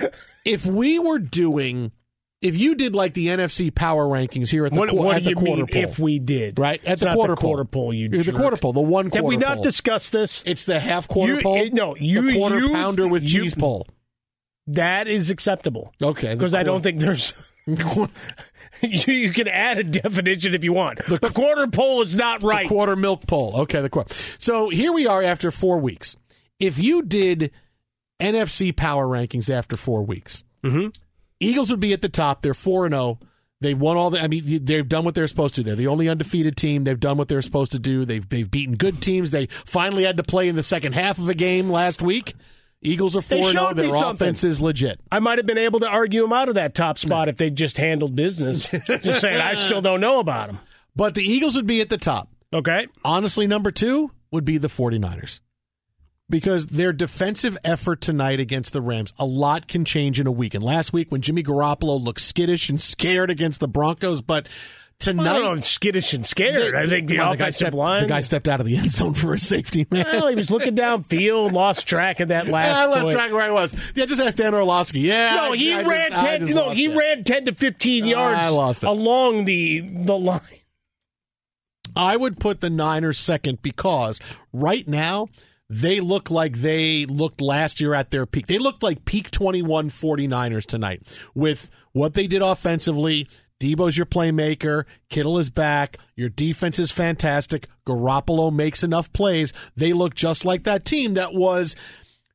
if 0.44 0.66
we 0.66 0.98
were 0.98 1.18
doing, 1.18 1.90
if 2.46 2.56
you 2.56 2.74
did 2.74 2.94
like 2.94 3.14
the 3.14 3.26
NFC 3.28 3.74
power 3.74 4.06
rankings 4.06 4.48
here 4.50 4.64
at 4.66 4.72
the, 4.72 4.78
What, 4.80 4.88
qu- 4.90 4.96
what 4.96 5.16
at 5.16 5.24
the 5.24 5.30
you 5.30 5.36
quarter 5.36 5.66
poll, 5.66 5.82
if 5.84 5.98
we 5.98 6.18
did? 6.18 6.58
right 6.58 6.80
at 6.84 6.98
the 7.00 7.12
quarter 7.12 7.34
the 7.34 7.40
quarter 7.40 7.64
poll, 7.64 7.92
you 7.92 8.08
the 8.08 8.32
quarter 8.32 8.56
poll, 8.56 8.72
the 8.72 8.80
one 8.80 9.06
Did 9.06 9.20
quarter 9.20 9.26
we 9.28 9.36
not 9.36 9.54
poll. 9.56 9.62
discuss 9.64 10.10
this? 10.10 10.42
it's 10.46 10.64
the 10.66 10.80
half 10.80 11.08
quarter 11.08 11.34
You- 11.36 11.42
poll. 11.42 11.56
it- 11.56 11.72
no, 11.74 11.94
you- 11.96 12.22
the 12.22 12.34
quarter 12.38 12.58
you- 12.60 12.70
pounder 12.70 13.06
with 13.08 13.22
you- 13.22 13.42
cheese 13.42 13.54
poll. 13.54 13.86
That 14.68 15.06
is 15.08 15.30
acceptable. 15.30 15.92
Okay, 16.02 16.34
Because 16.34 16.54
I 16.54 16.62
don't 16.64 16.82
think 16.82 16.98
there's. 16.98 17.32
you, 17.66 18.08
you 18.82 19.32
can 19.32 19.48
add 19.48 19.78
a 19.78 19.84
definition 19.84 20.54
if 20.54 20.62
you 20.64 20.72
want. 20.72 20.98
The, 21.06 21.18
quarter 21.18 21.66
poll 21.68 22.02
is 22.02 22.14
not 22.14 22.42
right. 22.42 22.64
The 22.64 22.74
quarter 22.74 22.96
milk 22.96 23.26
poll. 23.26 23.60
Okay, 23.62 23.80
the 23.80 23.88
quarter. 23.88 24.14
So 24.38 24.68
here 24.70 24.92
we 24.92 25.06
are 25.06 25.22
after 25.22 25.50
four 25.50 25.78
weeks. 25.78 26.16
If 26.60 26.78
you 26.78 27.02
did 27.02 27.50
NFC 28.20 28.74
power 28.74 29.06
rankings 29.06 29.50
after 29.50 29.76
four 29.76 30.02
weeks, 30.02 30.42
Mhm. 30.64 30.94
Eagles 31.40 31.70
would 31.70 31.80
be 31.80 31.92
at 31.92 32.02
the 32.02 32.08
top. 32.08 32.42
They're 32.42 32.54
four 32.54 32.86
and 32.86 32.94
oh. 32.94 33.18
zero. 33.18 33.30
They've 33.60 33.78
won 33.78 33.96
all 33.96 34.10
the. 34.10 34.20
I 34.20 34.28
mean, 34.28 34.64
they've 34.64 34.86
done 34.86 35.04
what 35.04 35.14
they're 35.14 35.26
supposed 35.26 35.54
to. 35.54 35.62
They're 35.62 35.76
the 35.76 35.86
only 35.86 36.08
undefeated 36.08 36.56
team. 36.58 36.84
They've 36.84 37.00
done 37.00 37.16
what 37.16 37.28
they're 37.28 37.40
supposed 37.40 37.72
to 37.72 37.78
do. 37.78 38.04
They've 38.04 38.26
they've 38.28 38.50
beaten 38.50 38.74
good 38.74 39.00
teams. 39.00 39.30
They 39.30 39.46
finally 39.46 40.04
had 40.04 40.16
to 40.16 40.22
play 40.22 40.48
in 40.48 40.56
the 40.56 40.62
second 40.62 40.92
half 40.92 41.18
of 41.18 41.28
a 41.28 41.34
game 41.34 41.70
last 41.70 42.02
week. 42.02 42.34
Eagles 42.82 43.16
are 43.16 43.22
They 43.22 43.40
four 43.40 43.48
and 43.48 43.58
oh. 43.58 43.62
zero. 43.62 43.74
Their 43.74 43.88
something. 43.88 44.26
offense 44.26 44.44
is 44.44 44.60
legit. 44.60 45.00
I 45.10 45.20
might 45.20 45.38
have 45.38 45.46
been 45.46 45.58
able 45.58 45.80
to 45.80 45.86
argue 45.86 46.24
him 46.24 46.32
out 46.34 46.50
of 46.50 46.56
that 46.56 46.74
top 46.74 46.98
spot 46.98 47.28
if 47.30 47.38
they 47.38 47.48
just 47.48 47.78
handled 47.78 48.14
business. 48.14 48.66
just 48.68 49.22
saying, 49.22 49.40
I 49.40 49.54
still 49.54 49.80
don't 49.80 50.00
know 50.00 50.18
about 50.20 50.50
him. 50.50 50.58
But 50.94 51.14
the 51.14 51.22
Eagles 51.22 51.56
would 51.56 51.66
be 51.66 51.80
at 51.80 51.88
the 51.88 51.98
top. 51.98 52.28
Okay. 52.52 52.86
Honestly, 53.04 53.46
number 53.46 53.70
two 53.70 54.10
would 54.30 54.44
be 54.44 54.58
the 54.58 54.68
49ers. 54.68 55.40
Because 56.28 56.66
their 56.66 56.92
defensive 56.92 57.56
effort 57.62 58.00
tonight 58.00 58.40
against 58.40 58.72
the 58.72 58.80
Rams, 58.80 59.12
a 59.16 59.24
lot 59.24 59.68
can 59.68 59.84
change 59.84 60.18
in 60.18 60.26
a 60.26 60.32
week. 60.32 60.54
And 60.54 60.62
last 60.62 60.92
week, 60.92 61.12
when 61.12 61.20
Jimmy 61.20 61.44
Garoppolo 61.44 62.02
looked 62.02 62.20
skittish 62.20 62.68
and 62.68 62.80
scared 62.80 63.30
against 63.30 63.60
the 63.60 63.68
Broncos, 63.68 64.22
but 64.22 64.48
tonight. 64.98 65.30
I 65.30 65.32
don't 65.34 65.42
know, 65.44 65.52
I'm 65.52 65.62
skittish 65.62 66.14
and 66.14 66.26
scared. 66.26 66.74
I 66.74 66.84
think 66.86 67.06
the 67.06 67.18
Come 67.18 67.28
on, 67.28 67.36
guy 67.36 67.50
stepped, 67.50 67.76
line. 67.76 68.02
The 68.02 68.08
guy 68.08 68.22
stepped 68.22 68.48
out 68.48 68.58
of 68.58 68.66
the 68.66 68.76
end 68.76 68.90
zone 68.90 69.14
for 69.14 69.34
a 69.34 69.38
safety, 69.38 69.86
man. 69.88 70.04
well, 70.10 70.26
he 70.26 70.34
was 70.34 70.50
looking 70.50 70.74
downfield, 70.74 71.52
lost 71.52 71.86
track 71.86 72.18
of 72.18 72.28
that 72.28 72.48
last. 72.48 72.74
I 72.74 72.86
lost 72.86 73.02
play. 73.02 73.12
track 73.12 73.26
of 73.28 73.34
where 73.34 73.44
I 73.44 73.50
was. 73.52 73.76
Yeah, 73.94 74.06
just 74.06 74.20
ask 74.20 74.36
Dan 74.36 74.52
Orlovsky. 74.52 75.00
Yeah. 75.00 75.36
No, 75.36 75.52
I- 75.52 75.56
he 75.56 75.72
I 75.72 75.82
just- 75.82 75.90
ran 75.90 76.12
I 76.12 76.22
ten. 76.24 76.40
just 76.40 76.54
No, 76.54 76.70
he 76.70 76.86
it. 76.86 76.96
ran 76.96 77.22
ten 77.22 77.44
to 77.44 77.54
fifteen 77.54 78.04
yards. 78.04 78.40
I 78.40 78.48
lost 78.48 78.82
it. 78.82 78.88
along 78.88 79.44
the 79.44 79.80
the 79.80 80.16
line. 80.18 80.40
I 81.94 82.16
would 82.16 82.40
put 82.40 82.60
the 82.60 82.68
Niners 82.70 83.18
second 83.18 83.62
because 83.62 84.18
right 84.52 84.86
now 84.88 85.28
they 85.68 86.00
look 86.00 86.30
like 86.30 86.58
they 86.58 87.06
looked 87.06 87.40
last 87.40 87.80
year 87.80 87.94
at 87.94 88.10
their 88.10 88.26
peak. 88.26 88.46
They 88.46 88.58
looked 88.58 88.82
like 88.82 89.04
peak 89.04 89.30
21 89.30 89.90
49ers 89.90 90.66
tonight 90.66 91.18
with 91.34 91.70
what 91.92 92.14
they 92.14 92.26
did 92.26 92.42
offensively. 92.42 93.26
Deebo's 93.58 93.96
your 93.96 94.06
playmaker. 94.06 94.84
Kittle 95.08 95.38
is 95.38 95.50
back. 95.50 95.96
Your 96.14 96.28
defense 96.28 96.78
is 96.78 96.92
fantastic. 96.92 97.66
Garoppolo 97.86 98.52
makes 98.52 98.84
enough 98.84 99.12
plays. 99.12 99.52
They 99.76 99.92
look 99.92 100.14
just 100.14 100.44
like 100.44 100.64
that 100.64 100.84
team 100.84 101.14
that 101.14 101.34
was 101.34 101.74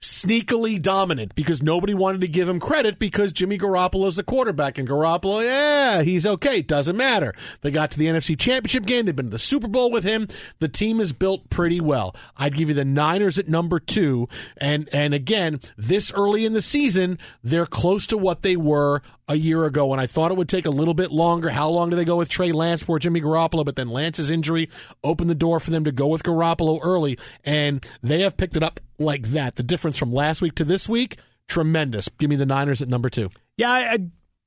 sneakily 0.01 0.81
dominant 0.81 1.35
because 1.35 1.61
nobody 1.61 1.93
wanted 1.93 2.21
to 2.21 2.27
give 2.27 2.49
him 2.49 2.59
credit 2.59 2.97
because 2.97 3.31
Jimmy 3.31 3.57
Garoppolo's 3.57 4.15
the 4.15 4.23
quarterback 4.23 4.77
and 4.79 4.87
Garoppolo, 4.87 5.45
yeah, 5.45 6.01
he's 6.01 6.25
okay. 6.25 6.61
Doesn't 6.61 6.97
matter. 6.97 7.33
They 7.61 7.69
got 7.69 7.91
to 7.91 7.99
the 7.99 8.07
NFC 8.07 8.37
Championship 8.37 8.85
game. 8.85 9.05
They've 9.05 9.15
been 9.15 9.27
to 9.27 9.31
the 9.31 9.39
Super 9.39 9.67
Bowl 9.67 9.91
with 9.91 10.03
him. 10.03 10.27
The 10.59 10.67
team 10.67 10.99
is 10.99 11.13
built 11.13 11.49
pretty 11.49 11.79
well. 11.79 12.15
I'd 12.35 12.55
give 12.55 12.69
you 12.69 12.75
the 12.75 12.85
Niners 12.85 13.37
at 13.37 13.47
number 13.47 13.79
two. 13.79 14.27
And 14.57 14.89
and 14.91 15.13
again, 15.13 15.59
this 15.77 16.11
early 16.13 16.45
in 16.45 16.53
the 16.53 16.61
season, 16.61 17.19
they're 17.43 17.67
close 17.67 18.07
to 18.07 18.17
what 18.17 18.41
they 18.41 18.55
were 18.55 19.01
a 19.32 19.36
year 19.36 19.63
ago. 19.65 19.91
And 19.94 20.02
I 20.02 20.08
thought 20.08 20.32
it 20.32 20.38
would 20.38 20.50
take 20.50 20.65
a 20.65 20.70
little 20.70 20.94
bit 20.94 21.12
longer. 21.12 21.50
How 21.50 21.70
long 21.70 21.89
do 21.89 21.96
they 21.96 22.06
go 22.06 22.17
with 22.17 22.30
Trey 22.30 22.52
Lance 22.52 22.84
for 22.84 23.00
Jimmy 23.00 23.22
Garoppolo? 23.22 23.65
But 23.65 23.78
then 23.78 23.89
Lance's 23.89 24.30
injury 24.30 24.70
opened 25.04 25.30
the 25.30 25.36
door 25.36 25.60
for 25.60 25.72
them 25.72 25.86
to 25.86 25.91
go 25.91 26.08
with 26.08 26.24
Garoppolo 26.24 26.80
early, 26.84 27.17
and 27.44 27.86
they 28.04 28.22
have 28.22 28.38
picked 28.38 28.58
it 28.58 28.63
up 28.63 28.80
like 29.00 29.30
that. 29.30 29.56
The 29.56 29.63
difference 29.63 29.98
from 29.98 30.12
last 30.12 30.41
week 30.41 30.56
to 30.56 30.65
this 30.65 30.89
week, 30.89 31.17
tremendous. 31.48 32.10
Give 32.20 32.30
me 32.30 32.36
the 32.36 32.46
Niners 32.46 32.82
at 32.82 32.89
number 32.89 33.10
two. 33.10 33.30
Yeah, 33.58 33.72
I, 33.72 33.94
I, 33.94 33.98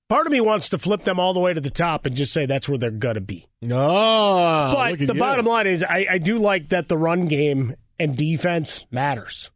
part 0.08 0.26
of 0.26 0.32
me 0.32 0.40
wants 0.40 0.68
to 0.70 0.78
flip 0.78 1.04
them 1.04 1.18
all 1.18 1.32
the 1.32 1.40
way 1.40 1.54
to 1.54 1.60
the 1.60 1.70
top 1.70 2.04
and 2.06 2.14
just 2.14 2.32
say 2.32 2.46
that's 2.46 2.68
where 2.68 2.78
they're 2.78 2.90
gonna 2.90 3.20
be. 3.20 3.46
Oh, 3.64 4.72
but 4.74 4.90
look 4.92 5.00
at 5.00 5.06
the 5.06 5.14
you. 5.14 5.20
bottom 5.20 5.46
line 5.46 5.66
is, 5.66 5.82
I, 5.82 6.06
I 6.10 6.18
do 6.18 6.38
like 6.38 6.68
that 6.68 6.88
the 6.88 6.98
run 6.98 7.26
game 7.26 7.74
and 7.98 8.16
defense 8.16 8.80
matters. 8.90 9.50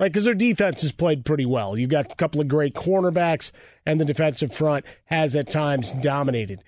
Right, 0.00 0.12
because 0.12 0.24
their 0.24 0.34
defense 0.34 0.82
has 0.82 0.92
played 0.92 1.24
pretty 1.24 1.44
well. 1.44 1.76
You've 1.76 1.90
got 1.90 2.12
a 2.12 2.14
couple 2.14 2.40
of 2.40 2.46
great 2.46 2.74
cornerbacks, 2.74 3.50
and 3.84 4.00
the 4.00 4.04
defensive 4.04 4.54
front 4.54 4.84
has 5.06 5.34
at 5.34 5.50
times 5.50 5.90
dominated. 5.90 6.62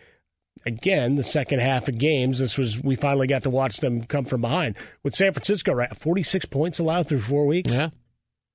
Again, 0.66 1.14
the 1.14 1.22
second 1.22 1.60
half 1.60 1.88
of 1.88 1.96
games, 1.96 2.40
this 2.40 2.58
was 2.58 2.82
we 2.82 2.96
finally 2.96 3.28
got 3.28 3.44
to 3.44 3.50
watch 3.50 3.78
them 3.78 4.04
come 4.04 4.24
from 4.24 4.40
behind. 4.40 4.76
With 5.04 5.14
San 5.14 5.32
Francisco, 5.32 5.72
right, 5.72 5.96
forty 5.96 6.22
six 6.24 6.44
points 6.44 6.78
allowed 6.80 7.08
through 7.08 7.22
four 7.22 7.46
weeks. 7.46 7.70
Yeah, 7.70 7.90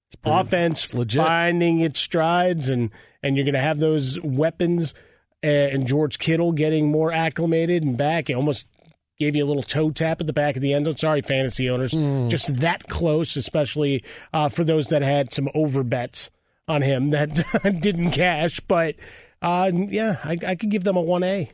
It's 0.07 0.17
offense 0.23 0.83
finding 0.83 1.79
its 1.79 1.99
strides, 1.99 2.69
and 2.69 2.91
and 3.23 3.35
you're 3.37 3.45
going 3.45 3.55
to 3.55 3.61
have 3.61 3.79
those 3.79 4.19
weapons. 4.21 4.93
Eh, 5.41 5.69
and 5.71 5.87
George 5.87 6.19
Kittle 6.19 6.51
getting 6.51 6.91
more 6.91 7.11
acclimated 7.11 7.83
and 7.83 7.97
back. 7.97 8.29
It 8.29 8.33
almost 8.35 8.67
gave 9.19 9.35
you 9.35 9.45
a 9.45 9.47
little 9.47 9.63
toe 9.63 9.91
tap 9.91 10.21
at 10.21 10.27
the 10.27 10.33
back 10.33 10.55
of 10.55 10.61
the 10.61 10.73
end 10.73 10.85
zone. 10.85 10.97
Sorry, 10.97 11.21
fantasy 11.21 11.69
owners, 11.69 11.91
just 12.29 12.59
that 12.59 12.87
close, 12.87 13.35
especially 13.37 14.03
uh, 14.33 14.49
for 14.49 14.63
those 14.63 14.87
that 14.87 15.01
had 15.01 15.33
some 15.33 15.49
over 15.55 15.83
bets 15.83 16.29
on 16.67 16.81
him 16.81 17.11
that 17.11 17.45
didn't 17.81 18.11
cash. 18.11 18.59
But 18.61 18.95
uh, 19.41 19.71
yeah, 19.73 20.17
I, 20.23 20.37
I 20.45 20.55
could 20.55 20.69
give 20.71 20.83
them 20.83 20.97
a 20.97 21.01
one 21.01 21.23
A. 21.23 21.49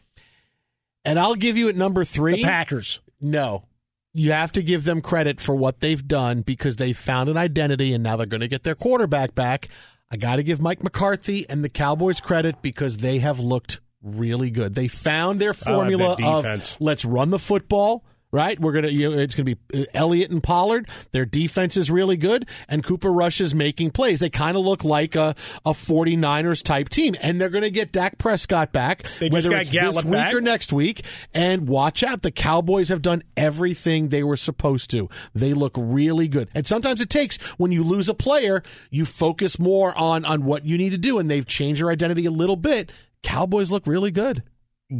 And 1.03 1.17
I'll 1.19 1.35
give 1.35 1.57
you 1.57 1.67
at 1.69 1.75
number 1.75 2.03
three. 2.03 2.37
The 2.37 2.43
Packers. 2.43 2.99
No. 3.19 3.65
You 4.13 4.33
have 4.33 4.51
to 4.53 4.61
give 4.61 4.83
them 4.83 5.01
credit 5.01 5.39
for 5.39 5.55
what 5.55 5.79
they've 5.79 6.05
done 6.05 6.41
because 6.41 6.75
they 6.75 6.93
found 6.93 7.29
an 7.29 7.37
identity 7.37 7.93
and 7.93 8.03
now 8.03 8.17
they're 8.17 8.25
going 8.25 8.41
to 8.41 8.47
get 8.47 8.63
their 8.63 8.75
quarterback 8.75 9.33
back. 9.33 9.69
I 10.11 10.17
got 10.17 10.35
to 10.35 10.43
give 10.43 10.59
Mike 10.59 10.83
McCarthy 10.83 11.49
and 11.49 11.63
the 11.63 11.69
Cowboys 11.69 12.19
credit 12.19 12.61
because 12.61 12.97
they 12.97 13.19
have 13.19 13.39
looked 13.39 13.79
really 14.01 14.49
good. 14.49 14.75
They 14.75 14.87
found 14.87 15.39
their 15.39 15.53
formula 15.53 16.15
of 16.27 16.43
let's 16.79 17.05
run 17.05 17.29
the 17.29 17.39
football. 17.39 18.03
Right, 18.33 18.57
we're 18.57 18.71
gonna. 18.71 18.87
You 18.87 19.11
know, 19.11 19.17
it's 19.17 19.35
gonna 19.35 19.53
be 19.53 19.57
uh, 19.77 19.83
Elliott 19.93 20.31
and 20.31 20.41
Pollard. 20.41 20.87
Their 21.11 21.25
defense 21.25 21.75
is 21.75 21.91
really 21.91 22.15
good, 22.15 22.47
and 22.69 22.81
Cooper 22.81 23.11
Rush 23.11 23.41
is 23.41 23.53
making 23.53 23.91
plays. 23.91 24.21
They 24.21 24.29
kind 24.29 24.55
of 24.55 24.63
look 24.63 24.85
like 24.85 25.17
a, 25.17 25.35
a 25.65 25.71
49ers 25.71 26.63
type 26.63 26.87
team, 26.87 27.17
and 27.21 27.41
they're 27.41 27.49
gonna 27.49 27.69
get 27.69 27.91
Dak 27.91 28.17
Prescott 28.19 28.71
back, 28.71 29.05
whether 29.33 29.49
it's 29.51 29.71
this 29.71 30.05
week 30.05 30.13
back. 30.13 30.33
or 30.33 30.39
next 30.39 30.71
week. 30.71 31.03
And 31.33 31.67
watch 31.67 32.03
out, 32.03 32.21
the 32.21 32.31
Cowboys 32.31 32.87
have 32.87 33.01
done 33.01 33.21
everything 33.35 34.07
they 34.07 34.23
were 34.23 34.37
supposed 34.37 34.89
to. 34.91 35.09
They 35.35 35.53
look 35.53 35.73
really 35.75 36.29
good, 36.29 36.47
and 36.55 36.65
sometimes 36.65 37.01
it 37.01 37.09
takes 37.09 37.35
when 37.57 37.73
you 37.73 37.83
lose 37.83 38.07
a 38.07 38.13
player, 38.13 38.63
you 38.89 39.03
focus 39.03 39.59
more 39.59 39.93
on 39.97 40.23
on 40.23 40.45
what 40.45 40.63
you 40.63 40.77
need 40.77 40.91
to 40.91 40.97
do, 40.97 41.19
and 41.19 41.29
they've 41.29 41.45
changed 41.45 41.81
their 41.81 41.89
identity 41.89 42.25
a 42.25 42.31
little 42.31 42.55
bit. 42.55 42.93
Cowboys 43.23 43.71
look 43.71 43.87
really 43.87 44.11
good. 44.11 44.43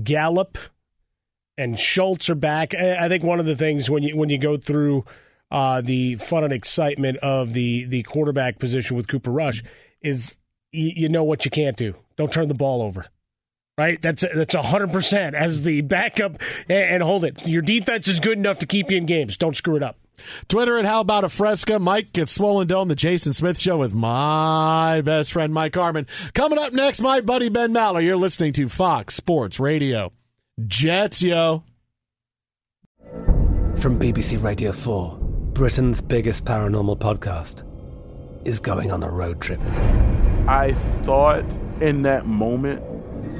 Gallup 0.03 0.57
and 1.57 1.77
Schultz 1.77 2.29
are 2.29 2.35
back. 2.35 2.73
I 2.75 3.07
think 3.07 3.23
one 3.23 3.39
of 3.39 3.45
the 3.45 3.55
things 3.55 3.89
when 3.89 4.03
you 4.03 4.15
when 4.15 4.29
you 4.29 4.37
go 4.37 4.57
through 4.57 5.05
uh, 5.51 5.81
the 5.81 6.15
fun 6.15 6.43
and 6.43 6.53
excitement 6.53 7.17
of 7.17 7.53
the 7.53 7.85
the 7.85 8.03
quarterback 8.03 8.59
position 8.59 8.95
with 8.95 9.07
Cooper 9.07 9.31
Rush 9.31 9.63
is 10.01 10.35
you, 10.71 10.91
you 10.95 11.09
know 11.09 11.23
what 11.23 11.45
you 11.45 11.51
can't 11.51 11.77
do. 11.77 11.95
Don't 12.17 12.31
turn 12.31 12.47
the 12.47 12.53
ball 12.53 12.81
over. 12.81 13.05
Right, 13.77 14.01
that's 14.01 14.23
that's 14.33 14.53
hundred 14.53 14.91
percent 14.91 15.33
as 15.35 15.61
the 15.63 15.81
backup, 15.81 16.39
and, 16.69 16.95
and 16.95 17.03
hold 17.03 17.25
it. 17.25 17.47
Your 17.47 17.61
defense 17.61 18.07
is 18.07 18.19
good 18.19 18.37
enough 18.37 18.59
to 18.59 18.67
keep 18.67 18.91
you 18.91 18.97
in 18.97 19.05
games. 19.05 19.37
Don't 19.37 19.55
screw 19.55 19.75
it 19.75 19.83
up. 19.83 19.97
Twitter 20.47 20.77
at 20.77 20.85
How 20.85 21.01
About 21.01 21.23
a 21.23 21.29
Fresca. 21.29 21.79
Mike 21.79 22.13
gets 22.13 22.31
Swollen 22.31 22.67
Dome, 22.67 22.87
the 22.87 22.95
Jason 22.95 23.33
Smith 23.33 23.59
Show 23.59 23.77
with 23.77 23.93
my 23.93 25.01
best 25.01 25.33
friend 25.33 25.53
Mike 25.53 25.75
Harmon. 25.75 26.07
Coming 26.33 26.59
up 26.59 26.73
next, 26.73 27.01
my 27.01 27.21
buddy 27.21 27.49
Ben 27.49 27.73
Maller. 27.73 28.03
You're 28.03 28.15
listening 28.17 28.53
to 28.53 28.69
Fox 28.69 29.15
Sports 29.15 29.59
Radio. 29.59 30.11
Jets, 30.67 31.21
yo. 31.21 31.63
From 33.77 33.97
BBC 33.97 34.41
Radio 34.43 34.71
4, 34.71 35.17
Britain's 35.53 36.01
biggest 36.01 36.45
paranormal 36.45 36.99
podcast 36.99 37.63
is 38.45 38.59
going 38.59 38.91
on 38.91 39.03
a 39.03 39.09
road 39.09 39.41
trip. 39.41 39.59
I 40.47 40.73
thought 41.01 41.43
in 41.81 42.01
that 42.03 42.25
moment, 42.25 42.83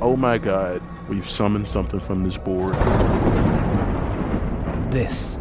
oh 0.02 0.16
my 0.16 0.38
God, 0.38 0.82
we've 1.10 1.30
summoned 1.30 1.68
something 1.68 2.00
from 2.00 2.24
this 2.24 2.38
board. 2.38 2.74
This 4.92 5.41